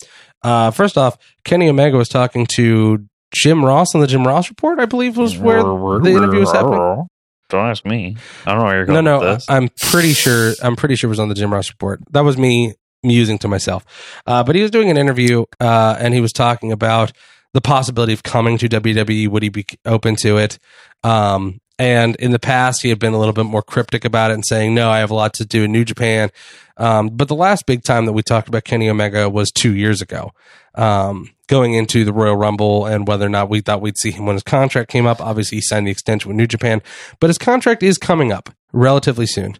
[0.41, 4.79] Uh, first off, Kenny Omega was talking to Jim Ross on the Jim Ross Report.
[4.79, 7.07] I believe was where the interview was happening.
[7.49, 8.15] Don't ask me.
[8.45, 9.03] I don't know where you're going.
[9.03, 9.49] No, no, with this.
[9.49, 10.53] I'm pretty sure.
[10.61, 12.01] I'm pretty sure it was on the Jim Ross report.
[12.11, 13.85] That was me musing to myself.
[14.25, 17.11] Uh, but he was doing an interview, uh, and he was talking about
[17.53, 19.27] the possibility of coming to WWE.
[19.29, 20.59] Would he be open to it?
[21.03, 24.35] Um, and in the past, he had been a little bit more cryptic about it
[24.35, 26.29] and saying, "No, I have a lot to do in New Japan."
[26.77, 30.01] Um, but the last big time that we talked about Kenny Omega was two years
[30.01, 30.31] ago,
[30.75, 34.25] um, going into the Royal Rumble and whether or not we thought we'd see him
[34.25, 35.21] when his contract came up.
[35.21, 36.81] Obviously, he signed the extension with New Japan,
[37.19, 39.57] but his contract is coming up relatively soon.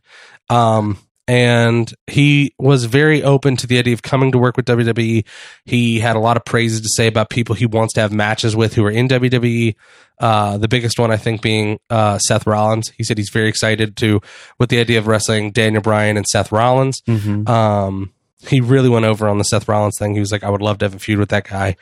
[0.49, 0.97] Um,
[1.29, 5.23] and he was very open to the idea of coming to work with WWE.
[5.63, 8.55] He had a lot of praises to say about people he wants to have matches
[8.55, 9.75] with who are in WWE.
[10.19, 12.89] Uh, the biggest one, I think, being uh, Seth Rollins.
[12.97, 14.21] He said he's very excited to
[14.57, 17.03] with the idea of wrestling Daniel Bryan and Seth Rollins.
[17.47, 18.11] Um,
[18.47, 20.15] he really went over on the Seth Rollins thing.
[20.15, 21.75] He was like, I would love to have a feud with that guy.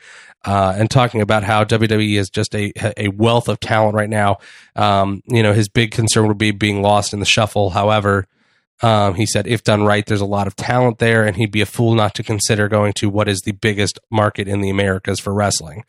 [0.44, 4.38] Uh, and talking about how WWE is just a a wealth of talent right now.
[4.76, 7.70] Um, you know, his big concern would be being lost in the shuffle.
[7.70, 8.26] However,
[8.82, 11.60] um, he said, if done right, there's a lot of talent there, and he'd be
[11.60, 15.18] a fool not to consider going to what is the biggest market in the Americas
[15.18, 15.84] for wrestling.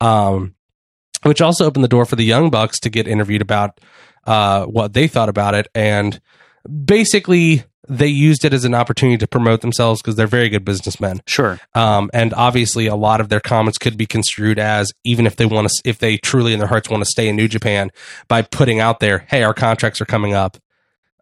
[0.00, 0.54] Um,
[1.22, 3.80] which also opened the door for the Young Bucks to get interviewed about
[4.24, 5.66] uh, what they thought about it.
[5.74, 6.20] And
[6.84, 11.22] basically, they used it as an opportunity to promote themselves because they're very good businessmen.
[11.26, 11.58] sure.
[11.74, 15.46] Um, and obviously, a lot of their comments could be construed as even if they
[15.46, 17.90] want to, if they truly in their hearts want to stay in New Japan,
[18.28, 20.58] by putting out there, "Hey, our contracts are coming up,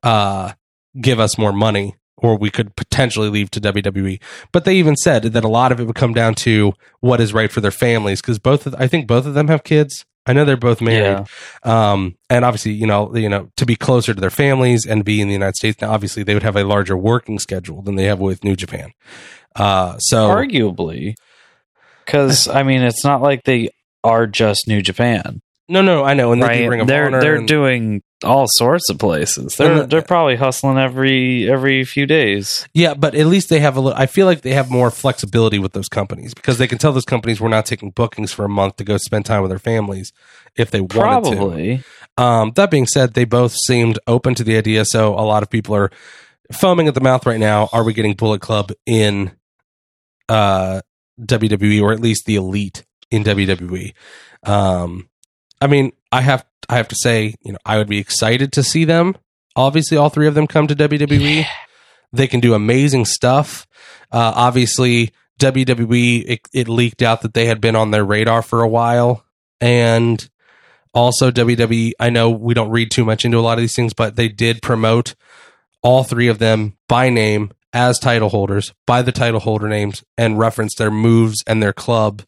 [0.02, 0.52] uh,
[1.00, 4.20] give us more money, or we could potentially leave to WWE."
[4.52, 7.32] But they even said that a lot of it would come down to what is
[7.34, 10.04] right for their families because both, of, I think, both of them have kids.
[10.28, 11.24] I know they're both married,
[11.62, 15.20] um, and obviously, you know, you know, to be closer to their families and be
[15.20, 15.80] in the United States.
[15.80, 18.90] Now, obviously, they would have a larger working schedule than they have with New Japan.
[19.54, 21.14] Uh, so Arguably,
[22.04, 23.70] because I mean, it's not like they
[24.02, 25.42] are just New Japan.
[25.68, 26.32] No, no, I know.
[26.32, 26.68] And they do right?
[26.70, 27.20] Ring of They're Honor.
[27.20, 29.56] they're and- doing all sorts of places.
[29.56, 32.66] They're the- they're probably hustling every every few days.
[32.72, 33.98] Yeah, but at least they have a little.
[33.98, 37.04] I feel like they have more flexibility with those companies because they can tell those
[37.04, 40.12] companies we're not taking bookings for a month to go spend time with their families
[40.56, 40.92] if they wanted
[41.30, 41.36] to.
[41.36, 41.84] Probably.
[42.16, 45.50] Um, that being said, they both seemed open to the idea, so a lot of
[45.50, 45.90] people are
[46.52, 47.68] foaming at the mouth right now.
[47.72, 49.32] Are we getting Bullet Club in
[50.28, 50.80] uh,
[51.20, 53.92] WWE or at least the Elite in WWE?
[54.44, 55.08] Um,
[55.60, 58.62] I mean, I have I have to say, you know, I would be excited to
[58.62, 59.16] see them.
[59.54, 61.46] Obviously, all three of them come to WWE.
[62.12, 63.66] They can do amazing stuff.
[64.12, 68.62] Uh, obviously, WWE it, it leaked out that they had been on their radar for
[68.62, 69.24] a while,
[69.60, 70.28] and
[70.94, 71.92] also WWE.
[71.98, 74.28] I know we don't read too much into a lot of these things, but they
[74.28, 75.14] did promote
[75.82, 80.38] all three of them by name as title holders by the title holder names and
[80.38, 82.22] reference their moves and their club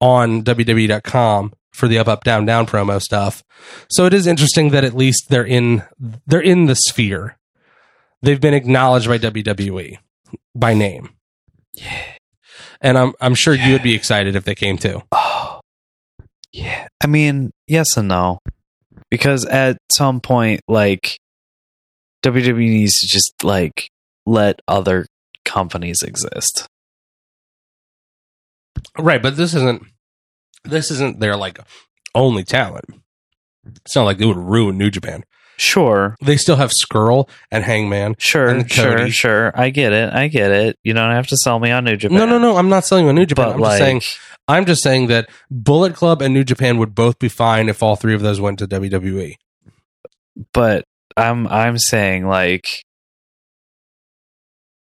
[0.00, 3.42] on WWE.com for the up up down down promo stuff.
[3.90, 5.82] So it is interesting that at least they're in
[6.26, 7.36] they're in the sphere.
[8.22, 9.98] They've been acknowledged by WWE
[10.54, 11.10] by name.
[11.74, 12.02] Yeah.
[12.80, 15.02] And I'm I'm sure you would be excited if they came too.
[15.12, 15.60] Oh,
[16.52, 16.88] yeah.
[17.00, 18.38] I mean, yes and no,
[19.10, 21.18] because at some point, like
[22.24, 23.88] WWE needs to just like
[24.26, 25.06] let other
[25.44, 26.66] companies exist.
[28.98, 29.82] Right, but this isn't
[30.64, 31.58] this isn't their like
[32.14, 32.86] only talent.
[33.84, 35.24] It's not like they would ruin New Japan.
[35.58, 38.16] Sure, They still have Scurll and Hangman.
[38.18, 39.52] sure, And sure, sure.
[39.54, 40.12] I get it.
[40.12, 40.78] I get it.
[40.82, 42.18] You don't have to sell me on New Japan.
[42.18, 42.56] No, no, no.
[42.56, 43.46] I'm not selling you on New Japan.
[43.48, 44.02] But I'm like, just saying
[44.48, 47.94] I'm just saying that Bullet Club and New Japan would both be fine if all
[47.94, 48.66] three of those went to.
[48.66, 49.36] WWE.
[50.52, 50.84] but
[51.16, 52.84] I'm I'm saying like,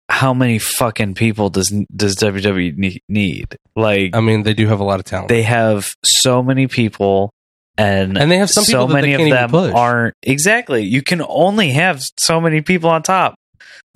[0.09, 3.57] how many fucking people does does WWE need?
[3.75, 5.29] Like, I mean, they do have a lot of talent.
[5.29, 7.31] they have so many people
[7.77, 12.01] and and they have some so many of them aren't exactly you can only have
[12.19, 13.35] so many people on top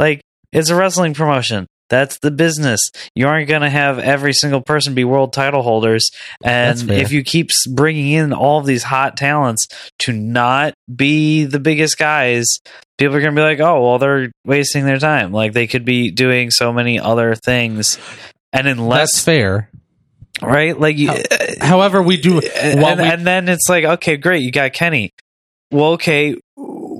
[0.00, 2.80] like it's a wrestling promotion that's the business
[3.14, 6.10] you aren't going to have every single person be world title holders
[6.44, 9.66] and if you keep bringing in all of these hot talents
[9.98, 12.58] to not be the biggest guys
[12.98, 15.84] people are going to be like oh well they're wasting their time like they could
[15.84, 17.98] be doing so many other things
[18.52, 19.70] and That's unless fair.
[20.42, 21.18] right like you, uh,
[21.60, 22.38] However, we do.
[22.38, 25.10] Uh, and, we- and then it's like, okay, great, you got Kenny.
[25.70, 26.36] Well, okay,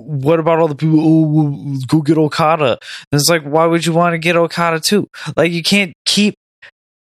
[0.09, 1.01] what about all the people?
[1.01, 2.79] Oh, well, go get Okada.
[3.13, 5.07] And it's like, why would you want to get Okada too?
[5.37, 6.35] Like, you can't keep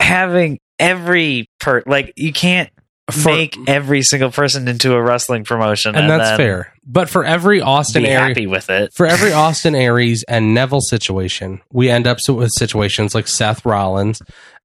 [0.01, 2.70] having every per like you can't
[3.11, 6.72] For- make every single person into a wrestling promotion, and that's fair.
[6.84, 8.92] But for every Austin Be area, happy with it.
[8.94, 14.20] for every Austin Aries and Neville situation, we end up with situations like Seth Rollins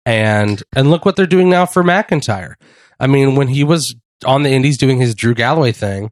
[0.07, 2.55] and and look what they're doing now for McIntyre.
[2.99, 6.09] I mean, when he was on the Indies doing his Drew Galloway thing,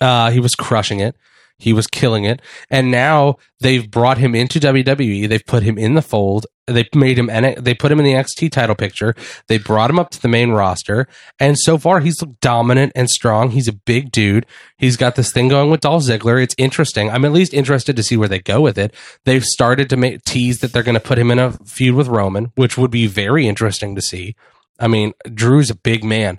[0.00, 1.14] uh, he was crushing it.
[1.58, 2.40] He was killing it,
[2.70, 5.28] and now they've brought him into WWE.
[5.28, 6.46] They've put him in the fold.
[6.66, 7.26] They made him
[7.58, 9.14] they put him in the NXT title picture.
[9.48, 11.08] They brought him up to the main roster,
[11.40, 13.50] and so far he's dominant and strong.
[13.50, 14.46] He's a big dude.
[14.76, 16.40] He's got this thing going with Dolph Ziggler.
[16.40, 17.10] It's interesting.
[17.10, 18.94] I'm at least interested to see where they go with it.
[19.24, 22.06] They've started to make, tease that they're going to put him in a feud with
[22.06, 24.36] Roman, which would be very interesting to see.
[24.78, 26.38] I mean, Drew's a big man,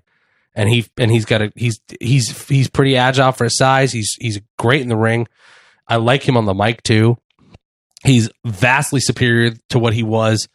[0.60, 3.94] and he and he's got a he's he's he's pretty agile for his size.
[3.94, 5.26] He's he's great in the ring.
[5.88, 7.18] I like him on the mic too.
[8.04, 10.50] He's vastly superior to what he was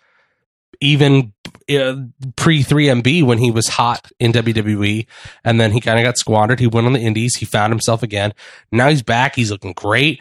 [0.82, 1.32] even
[1.70, 1.96] uh,
[2.36, 5.06] pre 3MB when he was hot in WWE.
[5.42, 6.60] And then he kind of got squandered.
[6.60, 7.36] He went on the indies.
[7.36, 8.34] He found himself again.
[8.70, 9.34] Now he's back.
[9.34, 10.20] He's looking great.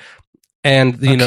[0.64, 1.26] And you know,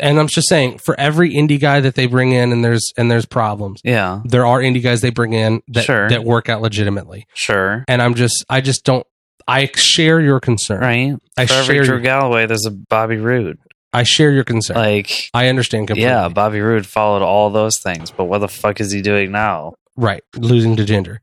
[0.00, 3.08] and I'm just saying, for every indie guy that they bring in, and there's and
[3.10, 6.08] there's problems, yeah, there are indie guys they bring in that Sure.
[6.08, 7.26] that work out legitimately.
[7.34, 9.06] sure, And I'm just, I just don't.
[9.46, 10.80] I share your concern.
[10.80, 11.14] right.
[11.36, 11.62] I For share.
[11.62, 13.58] every Drew Your, Galloway, there's a Bobby Roode.
[13.92, 14.76] I share your concern.
[14.76, 16.10] Like, I understand completely.
[16.10, 19.74] yeah, Bobby Roode followed all those things, but what the fuck is he doing now?
[19.96, 21.18] right losing to Jinder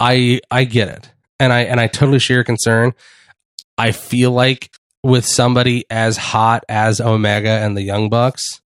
[0.00, 2.92] i i get it and i and i totally share your concern
[3.78, 4.68] i feel like
[5.02, 8.60] with somebody as hot as omega and the young bucks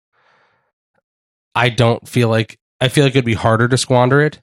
[1.56, 4.42] i don't feel like i feel like it'd be harder to squander it.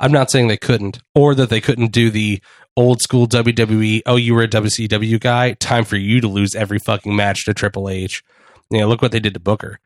[0.00, 2.40] I'm not saying they couldn't or that they couldn't do the
[2.76, 6.78] old school wwe oh you were a wcw guy time for you to lose every
[6.78, 8.22] fucking match to triple h.
[8.70, 9.80] You know look what they did to booker.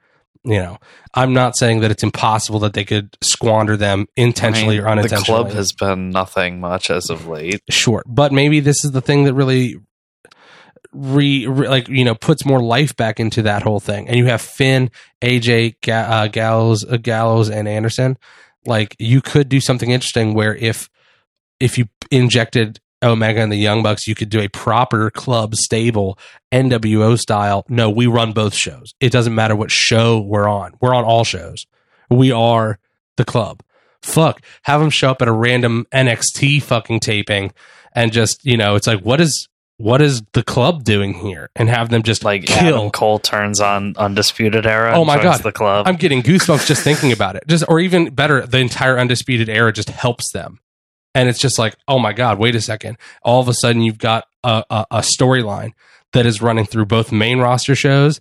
[0.44, 0.78] You know
[1.14, 4.90] i'm not saying that it's impossible that they could squander them intentionally I mean, or
[4.90, 5.38] unintentionally.
[5.38, 7.62] The club has been nothing much as of late.
[7.70, 9.76] sure but maybe this is the thing that really
[10.92, 14.26] re, re like you know puts more life back into that whole thing and you
[14.26, 14.90] have finn
[15.22, 18.18] aj Ga- uh, gallows uh, gallows and anderson
[18.66, 20.90] like you could do something interesting where if
[21.60, 26.18] if you injected Omega and the Young Bucks, you could do a proper club stable
[26.52, 27.64] NWO style.
[27.68, 28.94] No, we run both shows.
[29.00, 30.74] It doesn't matter what show we're on.
[30.80, 31.66] We're on all shows.
[32.10, 32.78] We are
[33.16, 33.62] the club.
[34.02, 37.52] Fuck, have them show up at a random NXT fucking taping
[37.94, 39.48] and just, you know, it's like, what is
[39.82, 41.50] what is the club doing here?
[41.56, 42.76] And have them just Like kill.
[42.76, 44.92] Adam Cole turns on Undisputed Era.
[44.94, 45.42] Oh my God.
[45.42, 45.88] the club.
[45.88, 47.42] I'm getting goosebumps just thinking about it.
[47.48, 50.60] Just or even better, the entire undisputed era just helps them.
[51.16, 52.96] And it's just like, oh my God, wait a second.
[53.24, 55.72] All of a sudden you've got a, a, a storyline
[56.12, 58.20] that is running through both main roster shows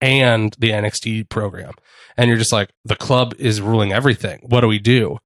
[0.00, 1.72] and the NXT program.
[2.16, 4.40] And you're just like, the club is ruling everything.
[4.44, 5.18] What do we do?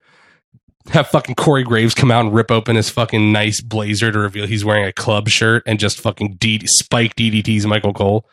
[0.90, 4.46] Have fucking Corey Graves come out and rip open his fucking nice blazer to reveal
[4.46, 8.28] he's wearing a club shirt and just fucking D- spike DDT's Michael Cole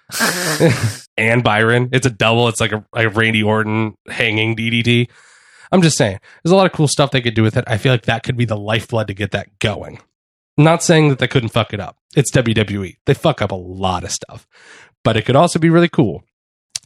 [1.17, 1.87] and Byron.
[1.93, 2.49] It's a double.
[2.49, 5.09] It's like a, like a Randy Orton hanging DDT.
[5.71, 7.63] I'm just saying, there's a lot of cool stuff they could do with it.
[7.67, 9.99] I feel like that could be the lifeblood to get that going.
[10.57, 11.97] Not saying that they couldn't fuck it up.
[12.17, 12.97] It's WWE.
[13.05, 14.45] They fuck up a lot of stuff,
[15.05, 16.23] but it could also be really cool.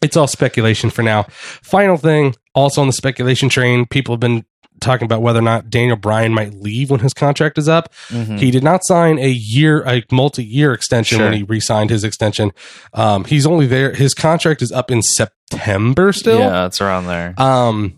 [0.03, 1.23] It's all speculation for now.
[1.63, 4.45] Final thing, also on the speculation train, people have been
[4.81, 7.93] talking about whether or not Daniel Bryan might leave when his contract is up.
[8.09, 8.39] Mhm.
[8.39, 11.27] He did not sign a year, a multi-year extension Sure.
[11.27, 12.51] when he re-signed his extension.
[12.93, 13.93] Um, he's only there.
[13.93, 16.39] His contract is up in September still.
[16.39, 17.33] Yeah, it's around there.
[17.37, 17.93] Um,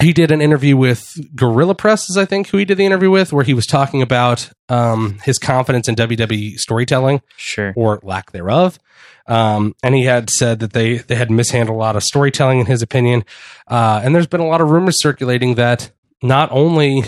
[0.00, 3.10] he did an interview with Gorilla Press, is I think who he did the interview
[3.10, 7.72] with, where he was talking about um, his confidence in WWE storytelling Sure.
[7.76, 8.78] or lack thereof.
[9.26, 12.66] Um, and he had said that they they had mishandled a lot of storytelling in
[12.66, 13.24] his opinion.
[13.66, 15.90] Uh, and there's been a lot of rumors circulating that
[16.22, 17.02] not only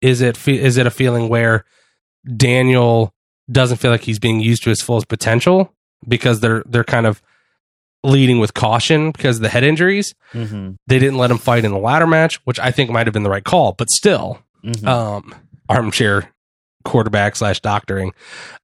[0.00, 1.64] is it fe- is it a feeling where
[2.36, 3.14] Daniel
[3.50, 5.74] doesn't feel like he's being used to his fullest potential
[6.06, 7.22] because they're they're kind of
[8.04, 10.14] leading with caution because of the head injuries.
[10.32, 10.72] Mm-hmm.
[10.86, 13.24] They didn't let him fight in the ladder match, which I think might have been
[13.24, 14.88] the right call, but still, Mm-hmm.
[14.88, 15.34] um,
[15.68, 16.32] armchair
[16.84, 18.12] quarterback slash doctoring.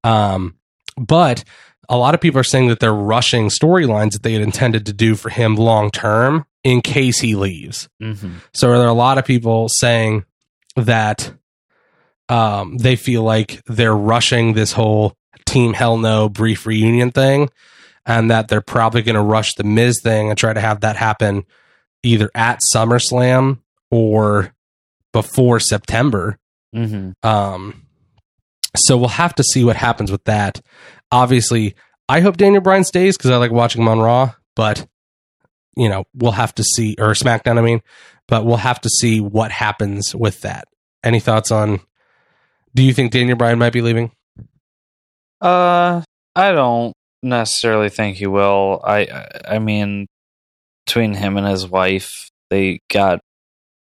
[0.02, 0.56] Um,
[0.96, 1.44] but
[1.88, 4.92] a lot of people are saying that they're rushing storylines that they had intended to
[4.92, 7.88] do for him long term in case he leaves.
[8.02, 8.34] mm-hmm.
[8.54, 10.24] So there are a lot of people saying
[10.76, 11.32] that
[12.28, 15.14] um, they feel like they're rushing this whole
[15.46, 17.50] Team Hell No brief reunion thing,
[18.06, 20.96] and that they're probably going to rush the Miz thing and try to have that
[20.96, 21.44] happen
[22.02, 24.54] either at SummerSlam or
[25.12, 26.38] before September.
[26.74, 27.26] Mm-hmm.
[27.26, 27.86] Um,
[28.76, 30.60] so we'll have to see what happens with that.
[31.10, 31.74] Obviously,
[32.08, 34.86] I hope Daniel Bryan stays because I like watching him on Raw, but
[35.76, 37.82] you know, we'll have to see or SmackDown, I mean,
[38.28, 40.68] but we'll have to see what happens with that.
[41.02, 41.80] Any thoughts on
[42.74, 44.10] do you think Daniel Bryan might be leaving?
[45.40, 46.02] Uh,
[46.34, 46.94] I don't
[47.24, 48.80] necessarily think he will.
[48.84, 50.06] I, I, mean,
[50.86, 53.20] between him and his wife, they got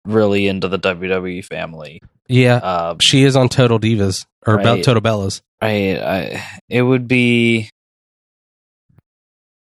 [0.06, 2.02] really into the WWE family.
[2.28, 2.58] Yeah.
[2.58, 4.84] Uh, She is on Total Divas or Right.
[4.84, 5.42] Total Bellas.
[5.60, 7.70] I, I, it would be,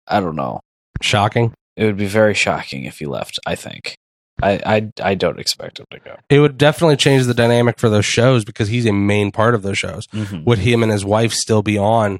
[0.07, 0.61] I don't know.
[1.01, 1.53] Shocking.
[1.75, 3.39] It would be very shocking if he left.
[3.45, 3.97] I think.
[4.41, 6.15] I, I, I don't expect him to go.
[6.29, 9.63] It would definitely change the dynamic for those shows because he's a main part of
[9.63, 10.07] those shows.
[10.07, 10.43] Mm-hmm.
[10.43, 12.19] would him and his wife still be on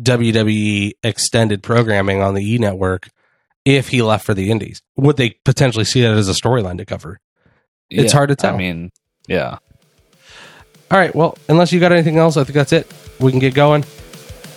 [0.00, 3.08] WWE extended programming on the E network
[3.64, 4.82] if he left for the Indies?
[4.96, 7.20] Would they potentially see that as a storyline to cover?
[7.90, 8.54] It's hard to tell.
[8.54, 8.90] I mean,
[9.28, 9.58] yeah.
[10.90, 12.90] All right, well, unless you got anything else, I think that's it.
[13.20, 13.84] We can get going.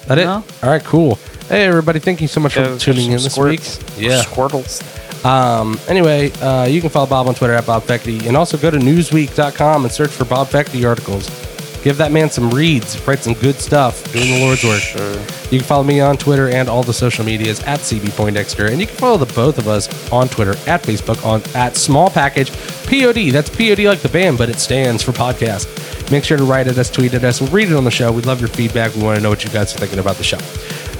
[0.07, 0.27] That it?
[0.27, 1.15] All right, cool.
[1.47, 3.79] Hey everybody, thank you so much Go for tuning some in this squirts.
[3.97, 3.97] week.
[4.09, 4.23] Yeah.
[4.23, 5.25] Squirtles.
[5.25, 8.69] Um, anyway, uh, you can follow Bob on Twitter at Bob Fecty and also go
[8.69, 11.27] to newsweek.com and search for Bob Fecty articles.
[11.83, 14.81] Give that man some reads, write some good stuff, doing the Lord's work.
[14.81, 15.13] Sure.
[15.49, 18.79] You can follow me on Twitter and all the social medias at CB Poindexter, and
[18.81, 22.51] you can follow the both of us on Twitter at Facebook on at Small Package
[22.85, 23.31] POD.
[23.31, 25.67] That's POD like the band, but it stands for podcast.
[26.11, 28.11] Make sure to write at us, tweet at us, read it on the show.
[28.11, 28.93] We'd love your feedback.
[28.95, 30.39] We want to know what you guys are thinking about the show.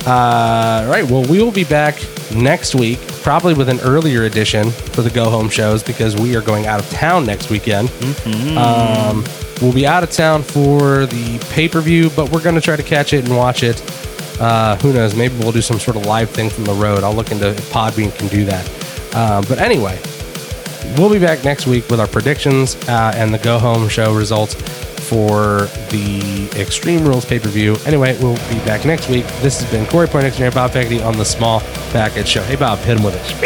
[0.10, 1.96] Uh, all right, well, we will be back
[2.34, 6.42] next week, probably with an earlier edition for the go home shows because we are
[6.42, 7.90] going out of town next weekend.
[8.58, 9.24] Um,
[9.62, 12.76] we'll be out of town for the pay per view, but we're going to try
[12.76, 13.82] to catch it and watch it.
[14.40, 15.16] Uh, who knows?
[15.16, 17.04] Maybe we'll do some sort of live thing from the road.
[17.04, 18.66] I'll look into if Podbean can do that.
[19.16, 20.00] Um, but anyway,
[20.98, 24.56] we'll be back next week with our predictions uh, and the go home show results
[25.10, 27.76] for the Extreme Rules pay per view.
[27.86, 29.26] Anyway, we'll be back next week.
[29.42, 31.62] This has been Corey Poindexter and Bob Peckety on the Small
[31.92, 32.44] Package Show.
[32.44, 33.42] Hey, Bob, hit him with it.